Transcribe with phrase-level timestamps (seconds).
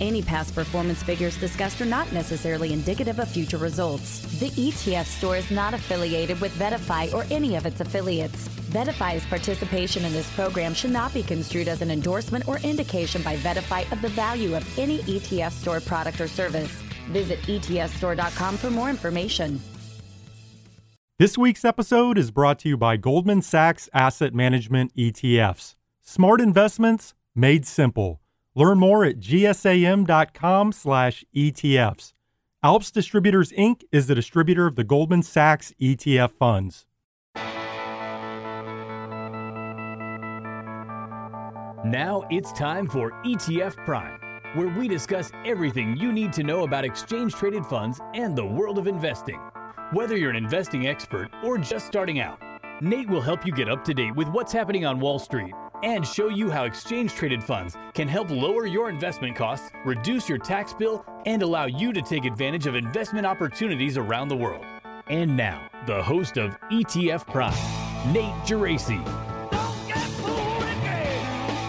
[0.00, 4.20] Any past performance figures discussed are not necessarily indicative of future results.
[4.40, 8.48] The ETF store is not affiliated with VettaFi or any of its affiliates.
[8.70, 13.36] VettaFi's participation in this program should not be construed as an endorsement or indication by
[13.36, 16.72] VettaFi of the value of any ETF store product or service.
[17.12, 19.60] Visit etfstore.com for more information.
[21.20, 25.76] This week's episode is brought to you by Goldman Sachs Asset Management ETFs.
[26.02, 28.20] Smart investments made simple.
[28.56, 32.12] Learn more at gsam.com slash ETFs.
[32.62, 33.82] Alps Distributors Inc.
[33.90, 36.86] is the distributor of the Goldman Sachs ETF funds.
[41.84, 44.18] Now it's time for ETF Prime,
[44.54, 48.78] where we discuss everything you need to know about exchange traded funds and the world
[48.78, 49.40] of investing.
[49.92, 52.40] Whether you're an investing expert or just starting out,
[52.80, 55.52] Nate will help you get up to date with what's happening on Wall Street
[55.82, 60.38] and show you how exchange traded funds can help lower your investment costs, reduce your
[60.38, 64.64] tax bill, and allow you to take advantage of investment opportunities around the world.
[65.08, 69.02] And now, the host of ETF Prime, Nate Geraci.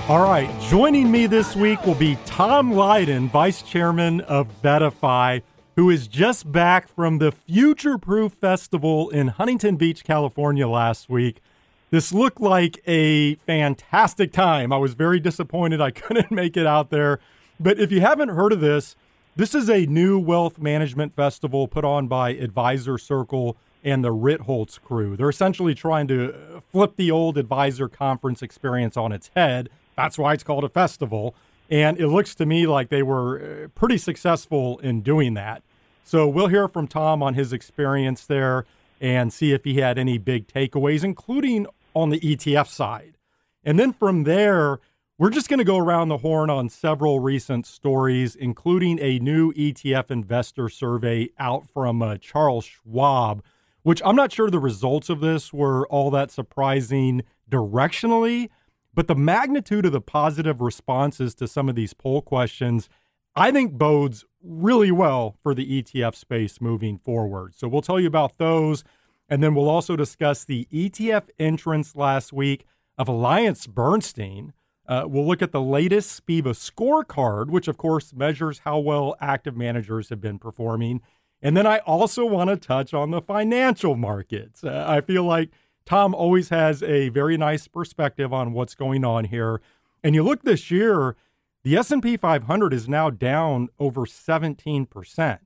[0.08, 5.42] All right, joining me this week will be Tom Lydon, Vice Chairman of VettaFi,
[5.76, 11.42] who is just back from the Future Proof Festival in Huntington Beach, California last week.
[11.92, 14.74] This looked like a fantastic time.
[14.74, 17.20] I was very disappointed I couldn't make it out there.
[17.60, 18.96] But if you haven't heard of this,
[19.36, 24.82] this is a new wealth management festival put on by Advisor Circle and the Ritholtz
[24.82, 25.16] crew.
[25.16, 30.34] They're essentially trying to flip the old advisor conference experience on its head that's why
[30.34, 31.36] it's called a festival.
[31.70, 35.64] And it looks to me like they were uh, pretty successful in doing that.
[36.04, 38.66] So we'll hear from Tom on his experience there
[39.02, 41.66] and see if he had any big takeaways, including
[41.96, 43.18] on the ETF side.
[43.64, 44.80] And then from there,
[45.18, 49.54] we're just going to go around the horn on several recent stories, including a new
[49.54, 53.42] ETF investor survey out from uh, Charles Schwab,
[53.84, 58.50] which I'm not sure the results of this were all that surprising directionally.
[58.94, 62.90] But the magnitude of the positive responses to some of these poll questions,
[63.36, 67.56] I think bodes really well for the ETF space moving forward.
[67.56, 68.84] So we'll tell you about those.
[69.28, 72.66] And then we'll also discuss the ETF entrance last week
[72.98, 74.54] of Alliance Bernstein.
[74.88, 79.58] Uh, we'll look at the latest SPIVA scorecard, which of course measures how well active
[79.58, 81.02] managers have been performing.
[81.42, 84.64] And then I also want to touch on the financial markets.
[84.64, 85.50] Uh, I feel like
[85.86, 89.62] Tom always has a very nice perspective on what's going on here.
[90.04, 91.16] And you look this year,
[91.64, 95.40] the S&P 500 is now down over 17%.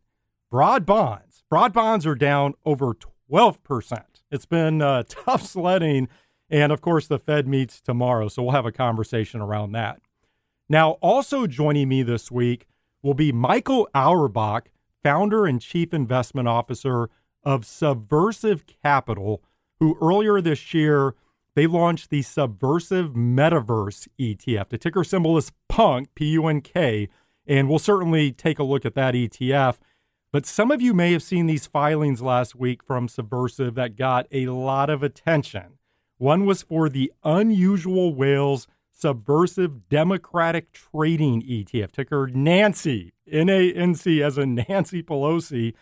[0.51, 2.93] Broad bonds, broad bonds are down over
[3.29, 4.03] 12%.
[4.31, 6.07] It's been uh, tough sledding.
[6.49, 8.27] And of course, the Fed meets tomorrow.
[8.27, 10.01] So we'll have a conversation around that.
[10.67, 12.67] Now, also joining me this week
[13.01, 14.69] will be Michael Auerbach,
[15.03, 17.09] founder and chief investment officer
[17.43, 19.41] of Subversive Capital,
[19.79, 21.15] who earlier this year
[21.55, 24.69] they launched the Subversive Metaverse ETF.
[24.69, 27.09] The ticker symbol is PUNK, P U N K,
[27.47, 29.77] and we'll certainly take a look at that ETF.
[30.31, 34.27] But some of you may have seen these filings last week from Subversive that got
[34.31, 35.79] a lot of attention.
[36.17, 43.95] One was for the Unusual Whales Subversive Democratic Trading ETF, ticker Nancy, N A N
[43.95, 45.73] C, as in Nancy Pelosi.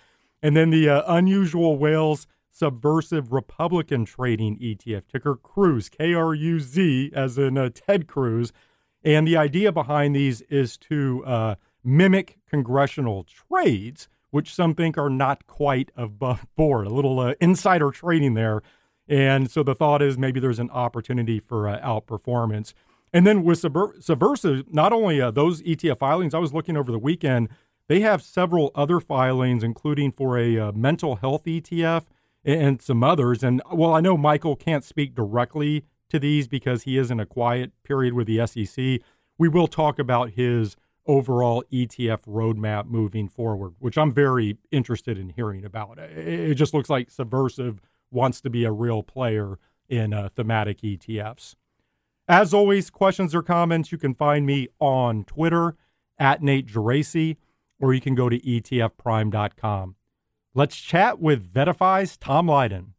[0.41, 6.59] And then the uh, Unusual Whales subversive Republican trading ETF, ticker Cruz, K R U
[6.59, 8.53] Z, as in uh, Ted Cruz.
[9.03, 15.09] And the idea behind these is to uh, mimic congressional trades, which some think are
[15.09, 18.61] not quite above board, a little uh, insider trading there.
[19.07, 22.73] And so the thought is maybe there's an opportunity for uh, outperformance.
[23.13, 26.99] And then with Subversive, not only uh, those ETF filings, I was looking over the
[26.99, 27.49] weekend,
[27.87, 32.03] they have several other filings, including for a uh, mental health ETF
[32.43, 33.43] and some others.
[33.43, 37.25] And well, I know Michael can't speak directly to these because he is in a
[37.25, 39.01] quiet period with the SEC.
[39.37, 40.75] We will talk about his
[41.07, 45.97] overall ETF roadmap moving forward, which I'm very interested in hearing about.
[45.97, 47.81] It just looks like Subversive
[48.11, 49.57] wants to be a real player
[49.89, 51.55] in uh, thematic ETFs.
[52.27, 55.75] As always, questions or comments, you can find me on Twitter
[56.19, 57.37] at Nate Geraci,
[57.79, 59.95] or you can go to etfprime.com.
[60.53, 62.95] Let's chat with VettaFi's Tom Lydon.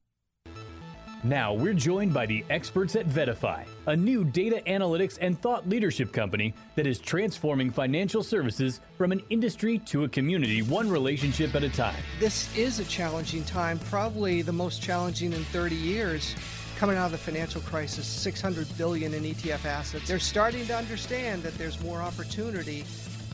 [1.28, 6.10] Now we're joined by the experts at VettaFi, a new data analytics and thought leadership
[6.10, 11.62] company that is transforming financial services from an industry to a community, one relationship at
[11.62, 12.02] a time.
[12.18, 16.34] This is a challenging time, probably the most challenging in 30 years.
[16.78, 20.08] Coming out of the financial crisis, 600 billion in ETF assets.
[20.08, 22.86] They're starting to understand that there's more opportunity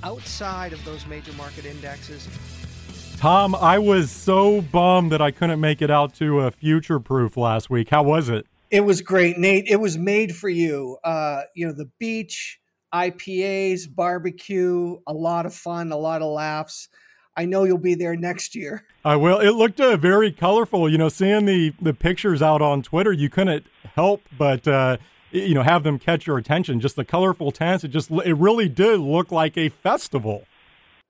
[0.02, 2.28] outside of those major market indexes
[3.24, 7.38] Tom, I was so bummed that I couldn't make it out to a future proof
[7.38, 7.88] last week.
[7.88, 8.46] How was it?
[8.70, 9.64] It was great, Nate.
[9.66, 10.98] It was made for you.
[11.02, 12.60] Uh, you know, the beach,
[12.92, 16.90] IPAs, barbecue, a lot of fun, a lot of laughs.
[17.34, 18.84] I know you'll be there next year.
[19.06, 19.38] I will.
[19.38, 20.86] It looked uh, very colorful.
[20.86, 24.98] You know, seeing the the pictures out on Twitter, you couldn't help but uh,
[25.30, 26.78] you know have them catch your attention.
[26.78, 27.84] Just the colorful tents.
[27.84, 30.44] It just it really did look like a festival.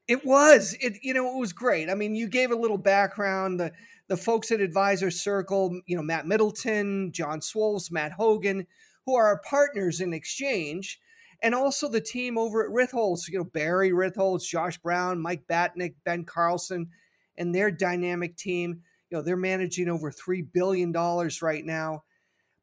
[0.06, 0.76] It was.
[0.80, 1.88] It you know it was great.
[1.88, 3.58] I mean, you gave a little background.
[3.58, 3.72] The
[4.08, 8.66] the folks at Advisor Circle, you know, Matt Middleton, John Swoles, Matt Hougan,
[9.06, 11.00] who are our partners in exchange,
[11.42, 15.94] and also the team over at Ritholtz, you know, Barry Ritholtz, Josh Brown, Mike Batnick,
[16.04, 16.90] Ben Carlson,
[17.38, 18.82] and their dynamic team.
[19.10, 22.04] You know, they're managing over $3 billion right now.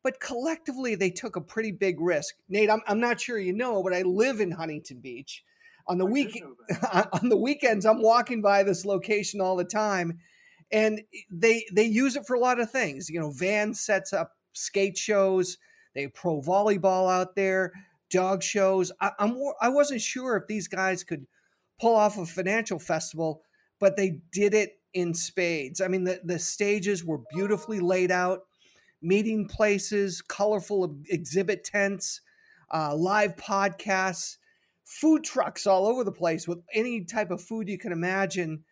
[0.04, 2.36] But collectively, they took a pretty big risk.
[2.50, 5.44] Nate, I'm, I'm not sure you know, but I live in Huntington Beach
[5.88, 6.44] on the week
[7.14, 10.20] on the weekends i'm walking by this location all the time
[10.72, 13.10] and they they use it for a lot of things.
[13.10, 15.58] You know van sets up skate shows
[15.94, 17.74] they pro volleyball out there
[18.10, 18.92] dog shows.
[19.00, 21.26] I, i'm i wasn't sure if these guys could
[21.80, 23.44] pull off a financial festival
[23.80, 25.82] but they did it in spades.
[25.82, 28.42] I mean the, the stages were beautifully laid out
[29.02, 32.22] meeting places colorful exhibit tents
[32.74, 34.38] uh, live podcasts
[34.92, 38.64] food trucks all over the place with any type of food you can imagine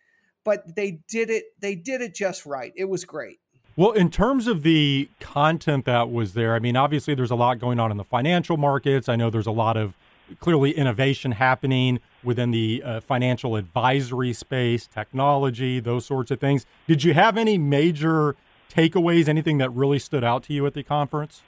[0.44, 2.74] but they did it they did it just right.
[2.75, 3.39] It was great.
[3.75, 7.60] Well in terms of the content that was there i mean obviously there's a lot
[7.60, 9.07] going on in the financial markets.
[9.07, 9.94] I know there's a lot of
[10.39, 16.66] clearly innovation happening within the uh, financial advisory space technology those sorts of things.
[16.88, 18.36] Did you have any major
[18.69, 21.42] takeaways anything that really stood out to you at the conference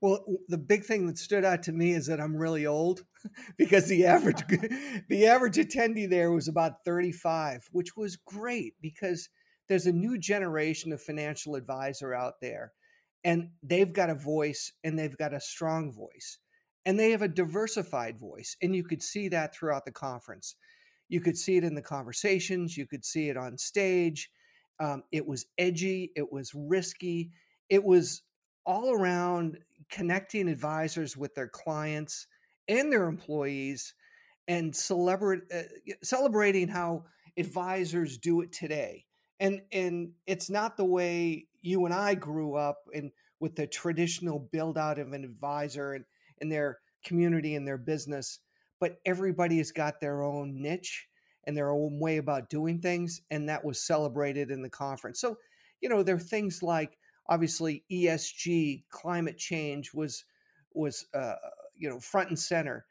[0.00, 3.04] well, the big thing that stood out to me is that I'm really old
[3.58, 4.42] because the average
[5.08, 9.28] the average attendee there was about 35, which was great because
[9.68, 12.72] there's a new generation of financial advisor out there
[13.24, 16.38] and they've got a voice and they've got a strong voice
[16.86, 20.56] and they have a diversified voice and you could see that throughout the conference.
[21.08, 24.30] You could see it in the conversations, you could see it on stage.
[24.78, 27.32] Um, it was edgy, it was risky,
[27.68, 28.22] it was
[28.64, 29.58] all around
[29.90, 32.26] connecting advisors with their clients
[32.68, 33.94] and their employees
[34.48, 35.62] and celebrate, uh,
[36.02, 37.04] celebrating how
[37.36, 39.04] advisors do it today.
[39.38, 43.10] And, and it's not the way you and I grew up in
[43.40, 46.04] with the traditional build out of an advisor and
[46.40, 48.40] in their community and their business,
[48.80, 51.06] but everybody has got their own niche
[51.44, 53.22] and their own way about doing things.
[53.30, 55.20] And that was celebrated in the conference.
[55.20, 55.36] So,
[55.80, 56.98] you know, there are things like
[57.30, 60.24] obviously ESG, climate change was
[60.74, 61.36] was uh,
[61.76, 62.84] you know front and center.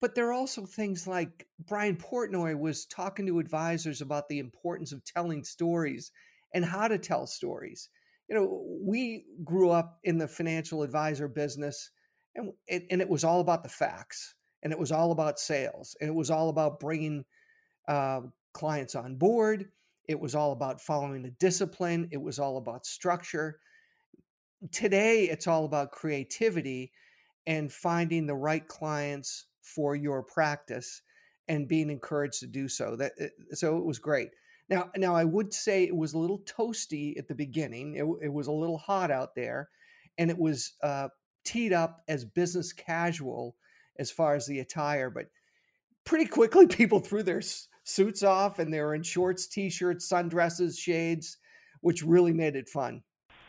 [0.00, 4.90] But there are also things like Brian Portnoy was talking to advisors about the importance
[4.90, 6.10] of telling stories
[6.52, 7.88] and how to tell stories.
[8.28, 11.90] You know, we grew up in the financial advisor business,
[12.34, 14.34] and it, and it was all about the facts,
[14.64, 17.24] and it was all about sales, and it was all about bringing
[17.86, 18.22] uh,
[18.54, 19.68] clients on board.
[20.08, 22.08] It was all about following the discipline.
[22.10, 23.60] It was all about structure
[24.70, 26.92] today it's all about creativity
[27.46, 31.02] and finding the right clients for your practice
[31.48, 34.30] and being encouraged to do so that eh, so it was great.
[34.68, 38.32] Now now i would say it was a little toasty at the beginning it, it
[38.32, 39.68] was a little hot out there
[40.18, 41.08] and it was uh,
[41.44, 43.56] teed up as business casual
[43.98, 45.26] as far as the attire but
[46.04, 47.42] pretty quickly people threw their
[47.84, 51.38] suits off and they were in shorts t-shirts sundresses shades
[51.80, 53.02] which really made it fun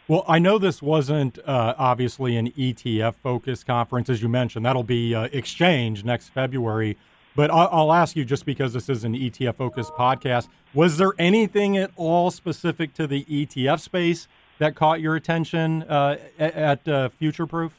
[0.07, 4.65] well, I know this wasn't uh, obviously an ETF focused conference, as you mentioned.
[4.65, 6.97] That'll be uh, Exchange next February.
[7.35, 11.13] But I'll, I'll, ask you, just because this is an ETF focused podcast, was there
[11.17, 14.27] anything at all specific to the ETF space
[14.59, 17.73] that caught your attention uh, at, at uh, Future Proof?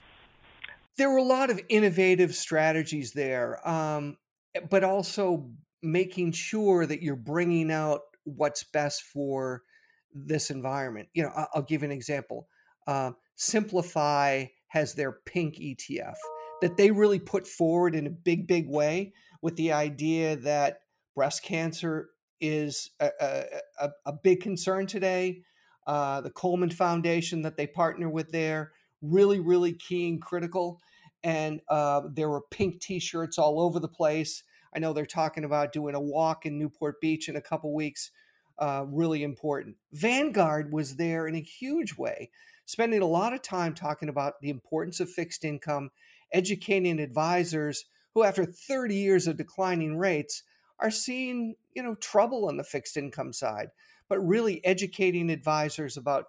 [0.96, 4.16] There were a lot of innovative strategies there, um,
[4.70, 5.50] but also
[5.82, 9.62] making sure that you're bringing out what's best for
[10.14, 11.08] this environment.
[11.12, 12.48] You know, I'll, give you an example.
[12.86, 16.14] Uh, Simplify has their pink ETF
[16.62, 20.78] that they really put forward in a big, big way with the idea that
[21.14, 23.10] breast cancer is a,
[23.80, 25.42] a, a big concern today.
[25.86, 30.80] uh, the Coleman Foundation that they partner with there, really, really key and critical.
[31.22, 34.42] And uh, there were pink T-shirts all over the place.
[34.74, 38.10] I know they're talking about doing a walk in Newport Beach in a couple weeks.
[38.58, 39.76] Uh, really important.
[39.92, 42.30] Vanguard was there in a huge way,
[42.66, 45.90] spending a lot of time talking about the importance of fixed income,
[46.32, 47.84] educating advisors
[48.14, 50.44] who, after 30 years of declining rates,
[50.78, 53.70] are seeing you know trouble on the fixed income side,
[54.08, 56.26] but really educating advisors about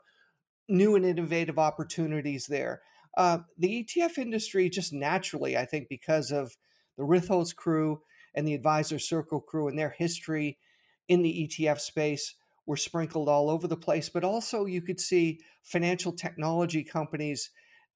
[0.68, 2.82] new and innovative opportunities there.
[3.18, 6.58] Uh, the ETF industry just naturally, I think, because of
[6.98, 8.02] the Ritholtz crew
[8.34, 10.58] and the Advisor Circle crew and their history
[11.08, 12.36] in the ETF space
[12.66, 14.10] were sprinkled all over the place.
[14.10, 17.52] But also, you could see financial technology companies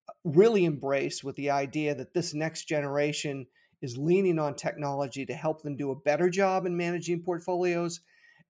[0.08, 3.48] uh, really embrace with the idea that this next generation
[3.82, 8.02] is leaning on technology to help them do a better job in managing portfolios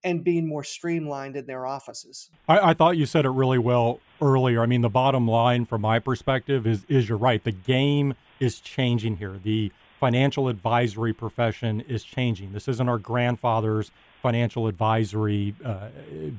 [0.04, 2.30] and being more streamlined in their offices.
[2.48, 4.62] I, I, thought you said it really well earlier.
[4.62, 7.44] I mean, the bottom line from my perspective is is you're right.
[7.44, 9.40] The game is changing here.
[9.44, 12.54] The financial advisory profession is changing.
[12.54, 15.90] This isn't our grandfather's financial advisory uh,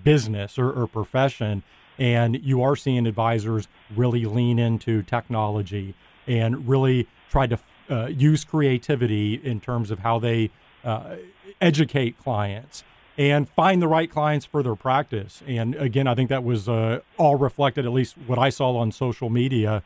[0.04, 1.62] business or, or profession.
[1.98, 5.94] And you are seeing advisors really lean into technology
[6.26, 7.58] and really try to
[7.90, 10.50] uh, use creativity in terms of how they
[10.84, 11.16] uh,
[11.60, 12.84] educate clients
[13.18, 15.42] and find the right clients for their practice.
[15.46, 18.92] And again, I think that was uh, all reflected, at least what I saw on
[18.92, 19.82] social media.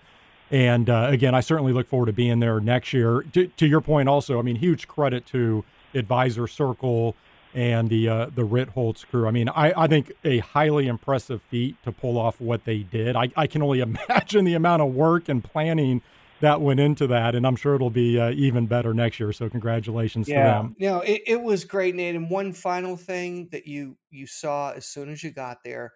[0.50, 3.24] And uh, again, I certainly look forward to being there next year.
[3.32, 7.16] To, to, your point, also, I mean, huge credit to Advisor Circle
[7.54, 9.26] and the uh, the Ritholtz crew.
[9.26, 13.16] I mean, I, I think a highly impressive feat to pull off what they did.
[13.16, 16.02] I, I can only imagine the amount of work and planning
[16.40, 19.32] that went into that, and I'm sure it'll be uh, even better next year.
[19.32, 20.42] So congratulations yeah.
[20.42, 20.76] to them.
[20.78, 22.16] Yeah, it, it was great, Nate.
[22.16, 25.92] And one final thing that you you saw as soon as you got there,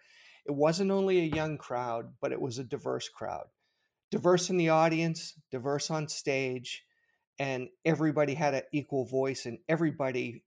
[0.47, 3.47] it wasn't only a young crowd, but it was a diverse crowd,
[4.13, 6.85] diverse in the audience, diverse on stage,
[7.39, 10.45] and everybody had an equal voice, and everybody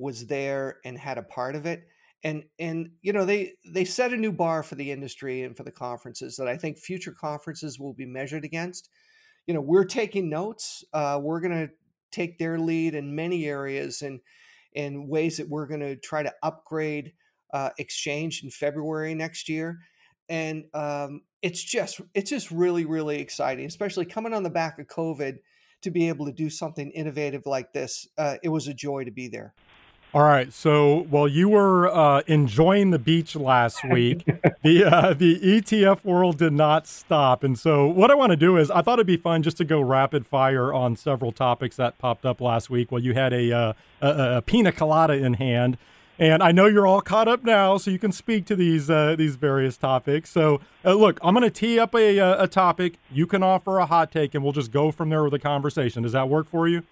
[0.00, 1.86] was there and had a part of it
[2.22, 5.62] and and you know they they set a new bar for the industry and for
[5.62, 8.88] the conferences that I think future conferences will be measured against.
[9.46, 11.72] You know we're taking notes uh, we're going to
[12.10, 14.20] take their lead in many areas and
[14.72, 17.12] in ways that we're going to try to upgrade
[17.52, 19.80] uh, exchange in february next year
[20.28, 24.86] and um, it's just it's just really really exciting especially coming on the back of
[24.86, 25.38] covid
[25.82, 29.10] to be able to do something innovative like this uh, it was a joy to
[29.10, 29.54] be there
[30.12, 30.52] all right.
[30.52, 34.24] So while you were uh, enjoying the beach last week,
[34.62, 37.44] the uh, the ETF world did not stop.
[37.44, 39.64] And so what I want to do is I thought it'd be fun just to
[39.64, 42.90] go rapid fire on several topics that popped up last week.
[42.90, 45.78] While you had a, uh, a, a pina colada in hand,
[46.18, 49.16] and I know you're all caught up now, so you can speak to these uh,
[49.16, 50.30] these various topics.
[50.30, 52.98] So uh, look, I'm going to tee up a uh, a topic.
[53.10, 56.02] You can offer a hot take, and we'll just go from there with the conversation.
[56.02, 56.82] Does that work for you?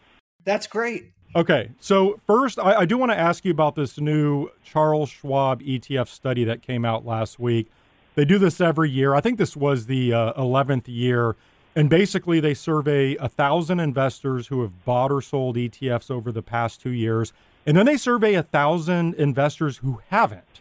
[0.44, 1.12] That's great.
[1.36, 5.62] Okay, so first, I, I do want to ask you about this new Charles Schwab
[5.62, 7.70] ETF study that came out last week.
[8.14, 9.14] They do this every year.
[9.14, 11.36] I think this was the uh, 11th year.
[11.76, 16.42] And basically, they survey a thousand investors who have bought or sold ETFs over the
[16.42, 17.32] past two years,
[17.64, 20.60] and then they survey a thousand investors who haven't.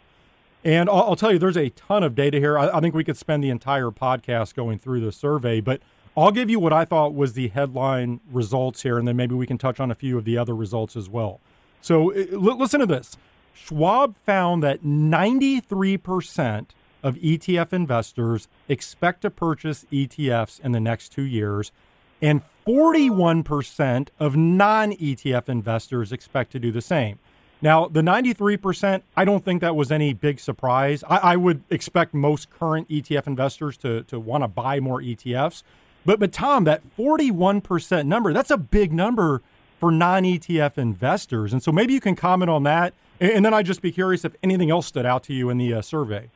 [0.64, 2.60] And I'll, I'll, tell you, there's a ton of data here.
[2.60, 5.82] I, I think we could spend the entire podcast going through the survey, but
[6.18, 9.46] I'll give you what I thought was the headline results here, and then maybe we
[9.46, 11.40] can touch on a few of the other results as well.
[11.80, 13.16] So eh, l- listen to this
[13.54, 16.68] Schwab found that 93%
[17.04, 21.72] of ETF investors expect to purchase ETFs in the next two years,
[22.20, 27.20] and 41% of non ETF investors expect to do the same.
[27.62, 31.04] Now, the 93%, I don't think that was any big surprise.
[31.08, 35.64] I, I would expect most current ETF investors to, to want to buy more ETFs.
[36.08, 39.42] But but Tom, that 41% number, that's a big number
[39.78, 41.52] for non-ETF investors.
[41.52, 42.94] And so maybe you can comment on that.
[43.20, 45.74] And, then I'd just be curious if anything else stood out to you in the
[45.74, 46.30] uh, survey.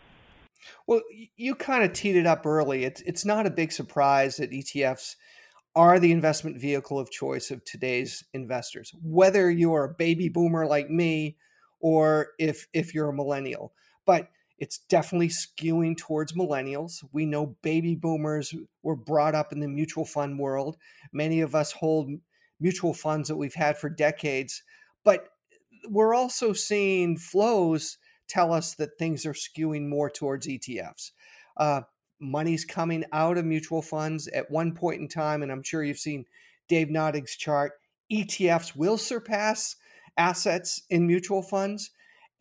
[0.87, 1.01] Well,
[1.37, 2.83] you kind of teed it up early.
[2.83, 5.15] It's it's not a big surprise that ETFs
[5.73, 10.89] are the investment vehicle of choice of today's investors, whether you're a baby boomer like
[10.89, 11.37] me
[11.79, 13.73] or if if you're a millennial.
[14.05, 14.27] But
[14.61, 17.03] it's definitely skewing towards millennials.
[17.11, 18.53] We know baby boomers
[18.83, 20.77] were brought up in the mutual fund world.
[21.11, 22.11] Many of us hold
[22.59, 24.61] mutual funds that we've had for decades,
[25.03, 25.29] but
[25.89, 31.09] we're also seeing flows tell us that things are skewing more towards ETFs.
[31.57, 31.81] Uh,
[32.19, 35.97] money's coming out of mutual funds at one point in time, and I'm sure you've
[35.97, 36.25] seen
[36.69, 37.71] Dave Nadig's chart.
[38.11, 39.75] ETFs will surpass
[40.17, 41.89] assets in mutual funds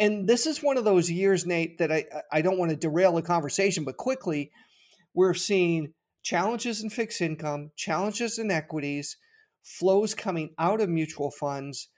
[0.01, 3.13] And this is one of those years, Nate, that I, I don't want to derail
[3.13, 4.51] the conversation, but quickly,
[5.13, 5.93] we're seeing
[6.23, 9.19] challenges in fixed income, challenges in equities,
[9.63, 11.89] flows coming out of mutual funds.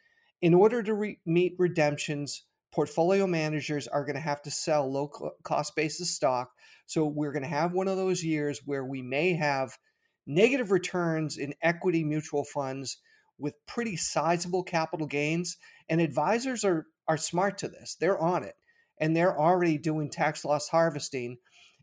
[0.41, 5.09] In order to re- meet redemptions, portfolio managers are going to have to sell low
[5.45, 6.51] cost basis stock.
[6.87, 9.79] So we're going to have one of those years where we may have
[10.27, 12.99] negative returns in equity mutual funds
[13.39, 15.57] with pretty sizable capital gains.
[15.89, 18.55] And advisors are, are smart to this, they're on it.
[19.01, 21.39] And they're already doing tax loss harvesting.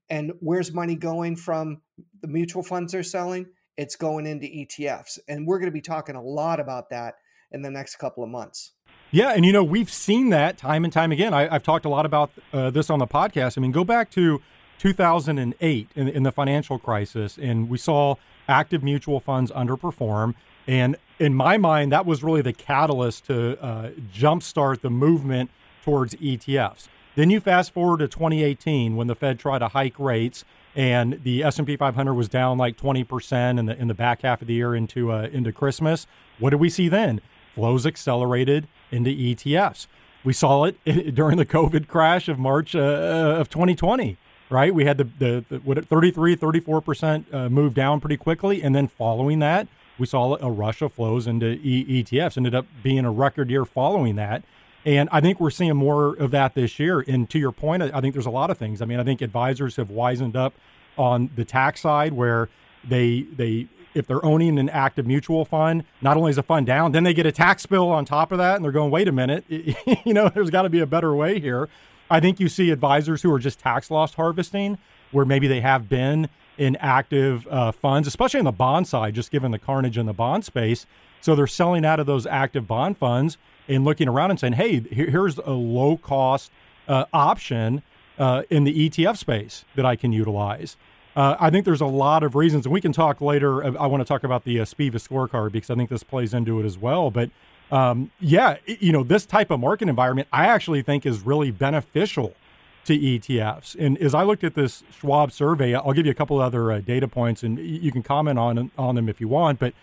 [0.10, 1.82] And where's money going from
[2.22, 3.48] the mutual funds they're selling?
[3.78, 5.20] It's going into ETFs.
[5.28, 7.16] And we're going to be talking a lot about that
[7.52, 8.74] in the next couple of months.
[9.12, 11.34] Yeah, and you know we've seen that time and time again.
[11.34, 13.58] I, have talked a lot about uh, this on the podcast.
[13.58, 14.40] I mean, go back to
[14.78, 18.16] 2008 in, in, the financial crisis, and we saw
[18.48, 20.36] active mutual funds underperform.
[20.68, 25.52] And in my mind, that was really the catalyst to uh, jumpstart the movement
[25.84, 26.88] towards ETFs.
[27.16, 30.46] Then you fast forward to 2018 when the Fed tried to hike rates,
[30.76, 34.42] and the S&P 500 was down like 20 percent in the in the back half
[34.42, 36.08] of the year into uh, into Christmas.
[36.38, 37.22] What did we see then?
[37.56, 39.88] Flows accelerated into ETFs.
[40.24, 40.78] We saw it
[41.16, 44.18] during the COVID crash of March uh, of 2020,
[44.50, 44.74] right?
[44.74, 48.62] We had the, the, the what 33, 34% uh, move down pretty quickly.
[48.62, 49.68] And then following that,
[50.00, 53.66] we saw a rush of flows into e- ETFs, ended up being a record year
[53.66, 54.44] following that.
[54.86, 57.02] And I think we're seeing more of that this year.
[57.02, 58.82] And to your point, I think there's a lot of things.
[58.82, 60.54] I mean, I think advisors have wisened up
[60.98, 62.50] on the tax side where
[62.88, 66.92] they they if they're owning an active mutual fund, not only is a fund down,
[66.92, 69.12] then they get a tax bill on top of that, and they're going, wait a
[69.12, 71.68] minute, you know, there's got to be a better way here.
[72.10, 74.78] I think you see advisors who are just tax loss harvesting,
[75.12, 76.30] where maybe they have been
[76.60, 80.14] in active uh, funds, especially on the bond side, just given the carnage in the
[80.14, 80.86] bond space.
[81.22, 83.38] So they're selling out of those active bond funds
[83.68, 86.52] and looking around and saying, hey, here's a low cost
[86.88, 87.82] uh, option
[88.18, 90.76] uh, in the ETF space that I can utilize.
[91.16, 93.64] Uh, I think there's a lot of reasons, and we can talk later.
[93.64, 96.60] I want to talk about the uh, SPIVA scorecard because I think this plays into
[96.60, 97.10] it as well.
[97.10, 97.30] But
[97.72, 102.36] um, yeah, you know, this type of market environment, I actually think is really beneficial
[102.86, 103.76] to ETFs.
[103.78, 106.80] And as I looked at this Schwab survey, I'll give you a couple other uh,
[106.80, 109.60] data points, and you can comment on on them if you want.
[109.60, 109.74] But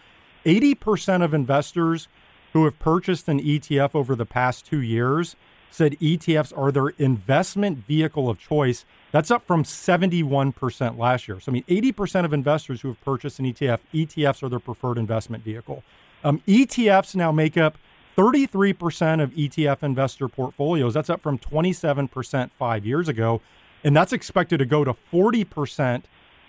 [0.45, 2.09] 80% of investors
[2.53, 5.37] who have purchased an ETF over the past two years
[5.71, 11.41] said ETFs are their investment vehicle of choice that's up from 71% last year.
[11.41, 14.99] So, I mean, 80% of investors who have purchased an ETF, ETFs are their preferred
[14.99, 15.83] investment vehicle.
[16.25, 17.79] Um, ETFs now make up
[18.17, 20.95] 33% of ETF investor portfolios.
[20.95, 23.43] That's up from 27% five years ago.
[23.85, 26.05] And that's expected to go to 40%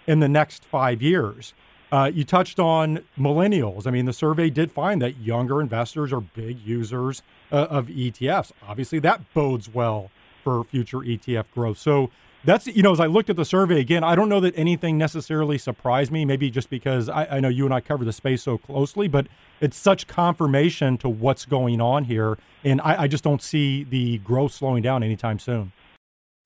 [0.08, 1.54] in the next five years.
[1.92, 3.88] Uh, you touched on millennials.
[3.88, 8.52] I mean, the survey did find that younger investors are big users uh, of ETFs.
[8.68, 10.10] Obviously, that bodes well
[10.44, 11.78] for future ETF growth.
[11.78, 12.10] So,
[12.44, 14.98] that's you know as i looked at the survey again i don't know that anything
[14.98, 18.44] necessarily surprised me maybe just because I, I, know you and i cover the space
[18.44, 19.28] so closely but
[19.62, 24.20] it's such confirmation to what's going on here and i, I just don't see the
[24.20, 25.72] growth slowing down anytime soon.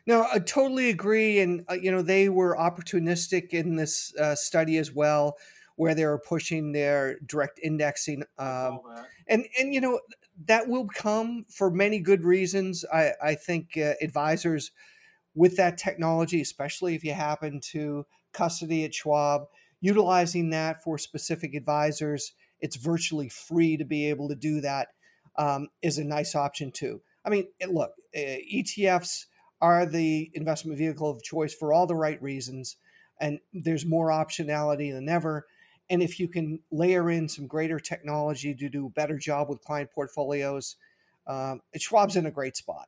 [0.08, 4.78] No i totally agree and uh, you know they were opportunistic in this uh, study
[4.78, 5.38] as well
[5.76, 8.80] where they were pushing their direct indexing um,
[9.28, 10.00] and and you know
[10.45, 12.86] that will come for many good reasons.
[12.91, 14.71] I i think uh, advisors
[15.36, 19.43] with that technology, especially if you happen to custody at Schwab,
[19.80, 24.89] utilizing that for specific advisors, it's virtually free to be able to do that.
[25.38, 27.02] Um, is a nice option too.
[27.24, 29.26] I mean, look, ETFs
[29.62, 32.76] are the investment vehicle of choice for all the right reasons,
[33.19, 35.45] and there's more optionality than ever.
[35.89, 39.62] And if you can layer in some greater technology to do a better job with
[39.62, 40.76] client portfolios,
[41.28, 42.88] um, Schwab's in a great spot.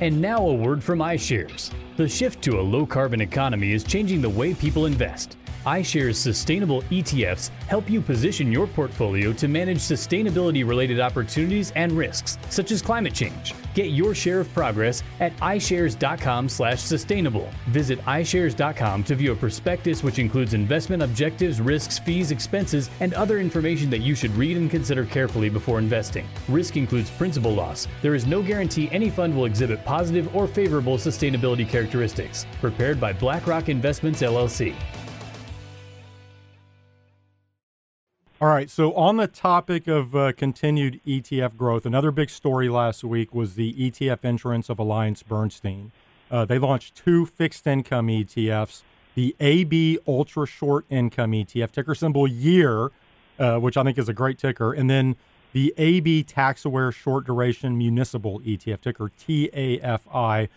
[0.00, 1.72] And now a word from iShares.
[1.96, 6.80] The shift to a low carbon economy is changing the way people invest iShares sustainable
[6.82, 12.80] ETFs help you position your portfolio to manage sustainability related opportunities and risks, such as
[12.80, 13.52] climate change.
[13.74, 17.50] Get your share of progress at iShares.com/sustainable.
[17.66, 23.40] Visit iShares.com to view a prospectus which includes investment objectives, risks, fees, expenses, and other
[23.40, 26.28] information that you should read and consider carefully before investing.
[26.48, 27.88] Risk includes principal loss.
[28.02, 32.44] There is no guarantee any fund will exhibit positive or favorable sustainability characteristics.
[32.60, 34.74] Prepared by BlackRock Investments LLC.
[38.38, 38.68] All right.
[38.68, 43.54] So, on the topic of uh, continued ETF growth, another big story last week was
[43.54, 45.92] the ETF entrance of Alliance Bernstein.
[46.30, 48.82] Uh, they launched two fixed income ETFs
[49.16, 52.90] the AB Ultra Short Income ETF, ticker symbol YEAR,
[53.38, 55.16] uh, which I think is a great ticker, and then
[55.56, 60.50] the AB Tax Aware Short Duration Municipal ETF, ticker TAFI.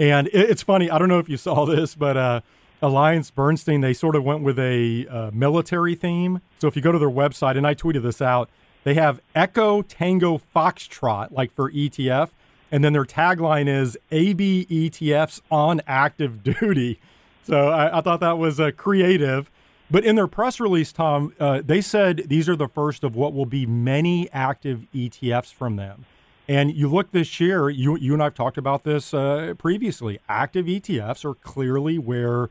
[0.00, 2.40] And it's funny, I don't know if you saw this, but uh,
[2.82, 6.40] Alliance Bernstein, they sort of went with a uh, military theme.
[6.58, 8.50] So if you go to their website, and I tweeted this out,
[8.82, 12.30] they have Echo Tango Foxtrot, like for ETF.
[12.72, 16.98] And then their tagline is AB ETFs on active duty.
[17.44, 19.51] So I, I thought that was uh, creative.
[19.92, 23.34] But in their press release, Tom, uh, they said these are the first of what
[23.34, 26.06] will be many active ETFs from them.
[26.48, 30.18] And you look this year, you, you and I've talked about this uh, previously.
[30.30, 32.48] Active ETFs are clearly where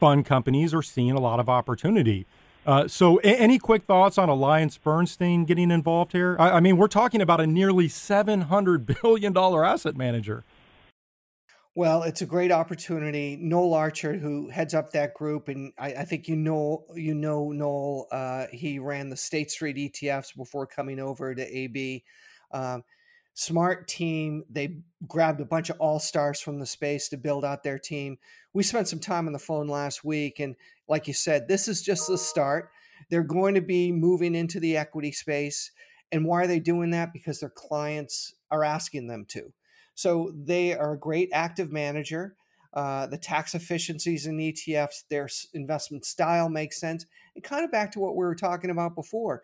[0.00, 2.24] fund companies are seeing a lot of opportunity.
[2.64, 6.34] Uh, so, a- any quick thoughts on Alliance Bernstein getting involved here?
[6.38, 10.44] I, I mean, we're talking about a nearly $700 billion asset manager.
[11.80, 13.38] Well, it's a great opportunity.
[13.40, 17.52] Noel Archard, who heads up that group, and I, I think you know you know
[17.52, 18.06] Noel.
[18.12, 22.04] Uh, he ran the State Street ETFs before coming over to AB.
[22.52, 22.84] Um,
[23.32, 24.44] smart team.
[24.50, 24.76] They
[25.08, 28.18] grabbed a bunch of all stars from the space to build out their team.
[28.52, 31.80] We spent some time on the phone last week, and like you said, this is
[31.80, 32.68] just the start.
[33.08, 35.70] They're going to be moving into the equity space.
[36.12, 37.14] And why are they doing that?
[37.14, 39.54] Because their clients are asking them to.
[39.94, 42.36] So they are a great active manager.
[42.72, 47.04] Uh, the tax efficiencies in ETFs, their investment style makes sense.
[47.34, 49.42] And kind of back to what we were talking about before,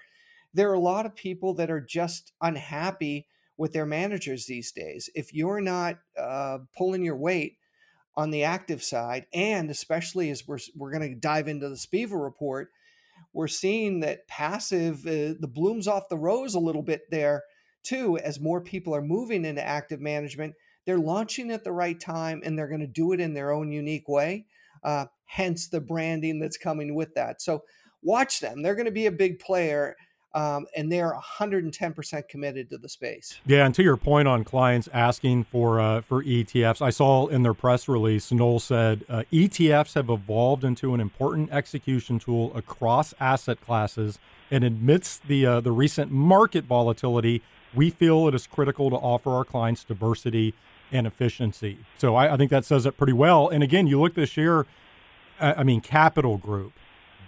[0.55, 5.11] there are a lot of people that are just unhappy with their managers these days.
[5.15, 7.57] If you're not uh, pulling your weight
[8.17, 12.17] on the active side, and especially as we're, we're going to dive into the SPIVA
[12.17, 12.71] report,
[13.33, 17.43] we're seeing that passive, uh, the blooms off the rose a little bit there
[17.87, 22.43] too, as more people are moving into active management, they're launching at the right time
[22.45, 24.47] and they're going to do it in their own unique way.
[24.85, 27.43] Uh, hence the branding that's coming with that.
[27.43, 27.63] So
[28.03, 28.63] watch them.
[28.63, 29.97] They're going to be a big player.
[30.35, 33.41] Um, and they're 110% committed to the space.
[33.47, 37.43] Yeah, and to your point on clients asking for uh, for ETFs, I saw in
[37.43, 43.15] their press release, Noel said uh, ETFs have evolved into an important execution tool across
[43.19, 44.19] asset classes,
[44.51, 47.41] and amidst the uh, the recent market volatility,
[47.77, 50.55] we feel it is critical to offer our clients diversity
[50.91, 51.79] and efficiency.
[51.99, 53.49] So I, I think that says it pretty well.
[53.49, 54.67] And again, you look this year,
[55.39, 56.73] I mean, Capital Group,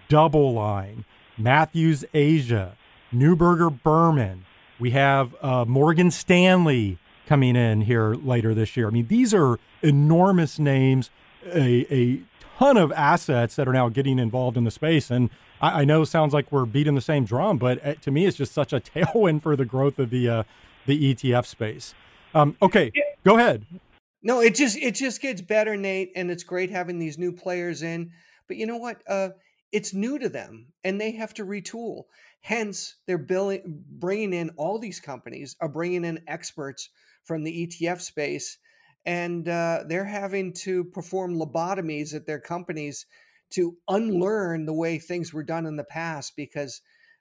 [0.08, 1.04] DoubleLine,
[1.36, 2.76] Matthews Asia,
[3.12, 4.44] Neuberger Berman.
[4.78, 8.88] We have uh, Morgan Stanley coming in here later this year.
[8.88, 11.10] I mean, these are enormous names,
[11.44, 12.22] a, a
[12.58, 15.10] ton of assets that are now getting involved in the space.
[15.10, 18.26] And I, I know sounds like we're beating the same drum, but uh, to me,
[18.26, 20.42] it's just such a tailwind for the growth of the uh,
[20.86, 21.94] the ETF space.
[22.34, 22.92] Um, okay,
[23.24, 23.66] go ahead.
[24.22, 27.82] No, it just it just gets better, Nate, and it's great having these new players
[27.82, 28.10] in.
[28.46, 29.02] But you know what?
[29.08, 29.30] Uh,
[29.72, 32.04] it's new to them, and they have to retool.
[32.40, 36.88] Hence, they're billing, bringing in all these companies are bringing in experts
[37.24, 38.58] from the ETF space,
[39.04, 43.06] and uh, they're having to perform lobotomies at their companies
[43.50, 46.80] to unlearn the way things were done in the past because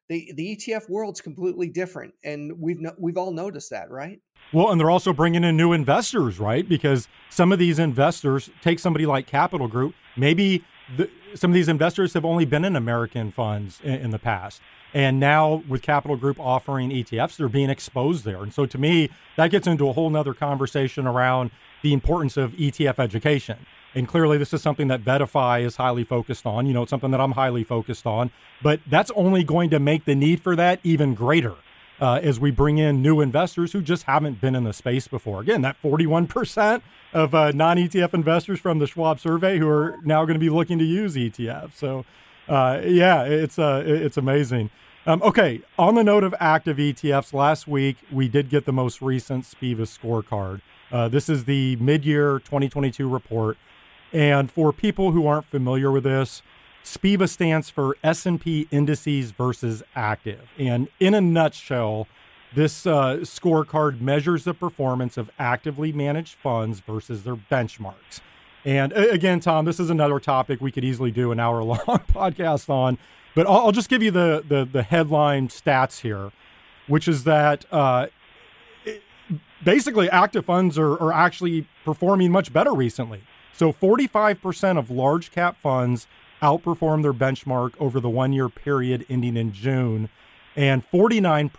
[0.10, 4.20] the the ETF world's completely different, and we've no, we've all noticed that, right?
[4.54, 6.68] Well, and they're also bringing in new investors, right?
[6.68, 9.96] Because some of these investors take somebody like Capital Group.
[10.16, 10.64] Maybe
[10.96, 14.62] the, some of these investors have only been in American funds in, in the past.
[14.94, 18.42] And now with Capital Group offering ETFs, they're being exposed there.
[18.42, 21.52] And so to me, that gets into a whole nother conversation around
[21.84, 23.66] the importance of ETF education.
[23.98, 26.68] And clearly, this is something that VettaFi is highly focused on.
[26.68, 28.30] You know, it's something that I'm highly focused on.
[28.62, 31.56] But that's only going to make the need for that even greater
[32.00, 35.42] uh, as we bring in new investors who just haven't been in the space before.
[35.42, 36.82] Again, that 41%
[37.14, 40.50] of uh, non ETF investors from the Schwab survey who are now going to be
[40.50, 41.74] looking to use ETF.
[41.74, 42.06] So,
[42.48, 44.70] uh, yeah, it's uh, it's amazing.
[45.06, 49.02] Um, okay, on the note of active ETFs, last week we did get the most
[49.02, 50.62] recent SPIVA scorecard.
[50.92, 53.58] Uh, this is the mid-year 2022 report,
[54.14, 56.42] and for people who aren't familiar with this,
[56.84, 62.08] SPIVA stands for S&P Indices versus Active, and in a nutshell,
[62.56, 68.22] this uh, scorecard measures the performance of actively managed funds versus their benchmarks.
[68.64, 72.70] And again, Tom, this is another topic we could easily do an hour long podcast
[72.70, 72.98] on,
[73.36, 76.32] but I'll, I'll, just give you the, the, the headline stats here,
[76.88, 78.08] which is that uh,
[78.86, 79.04] it,
[79.64, 83.22] basically active funds are, are actually performing much better recently.
[83.58, 86.06] So 45% of large cap funds
[86.44, 90.10] outperformed their benchmark over the one year period ending in June,
[90.56, 91.50] and 49%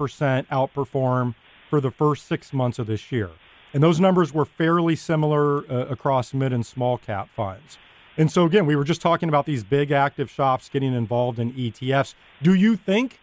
[0.47, 1.35] outperform
[1.69, 3.31] for the first six months of this year.
[3.75, 7.79] And those numbers were fairly similar uh, across mid and small cap funds.
[8.17, 11.53] And so, again, we were just talking about these big active shops getting involved in
[11.53, 12.15] ETFs.
[12.43, 13.19] Do you think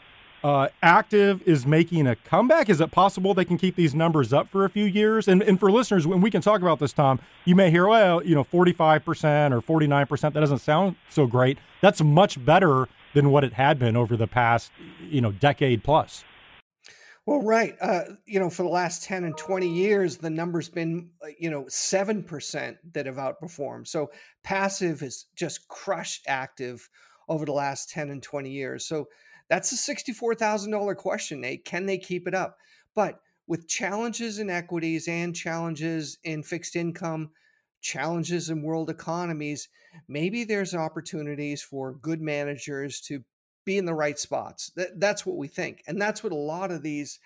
[0.45, 2.69] uh, active is making a comeback.
[2.69, 5.27] Is it possible they can keep these numbers up for a few years?
[5.27, 8.23] And, and for listeners, when we can talk about this, Tom, you may hear, well,
[8.23, 11.57] you know, 45% or 49%, that doesn't sound so great.
[11.81, 16.23] That's much better than what it had been over the past, you know, decade plus.
[17.25, 17.73] Well, right.
[17.81, 21.49] Uh, you know, for the last 10 and 20 years, the number's been, uh, you
[21.49, 23.87] know, 7% that have outperformed.
[23.87, 24.11] So
[24.43, 26.87] passive has just crushed active
[27.27, 28.85] over the last 10 and 20 years.
[28.85, 29.07] So
[29.49, 31.65] that's a $64,000 question, Nate.
[31.65, 32.57] Can they keep it up?
[32.95, 37.29] But with challenges in equities and challenges in fixed income,
[37.81, 39.69] challenges in world economies,
[40.07, 43.23] maybe there's opportunities for good managers to
[43.65, 44.71] be in the right spots.
[44.75, 45.83] That, that's what we think.
[45.87, 47.19] And that's what a lot of these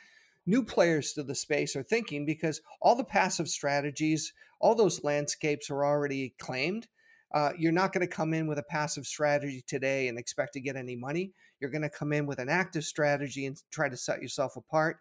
[0.45, 5.69] new players to the space are thinking because all the passive strategies, all those landscapes
[5.69, 6.87] are already claimed.
[7.33, 10.59] Uh, you're not going to come in with a passive strategy today and expect to
[10.59, 11.31] get any money.
[11.59, 14.97] You're going to come in with an active strategy and try to set yourself apart.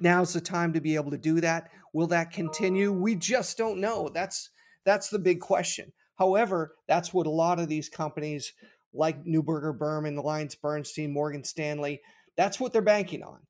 [0.00, 1.70] Now's the time to be able to do that.
[1.92, 2.92] Will that continue?
[2.92, 4.08] We just don't know.
[4.12, 4.50] That's
[4.84, 5.92] that's the big question.
[6.18, 8.52] However, that's what a lot of these companies
[8.92, 12.00] like Neuberger Berman, Alliance Bernstein, Morgan Stanley.
[12.36, 13.40] That's what they're banking on.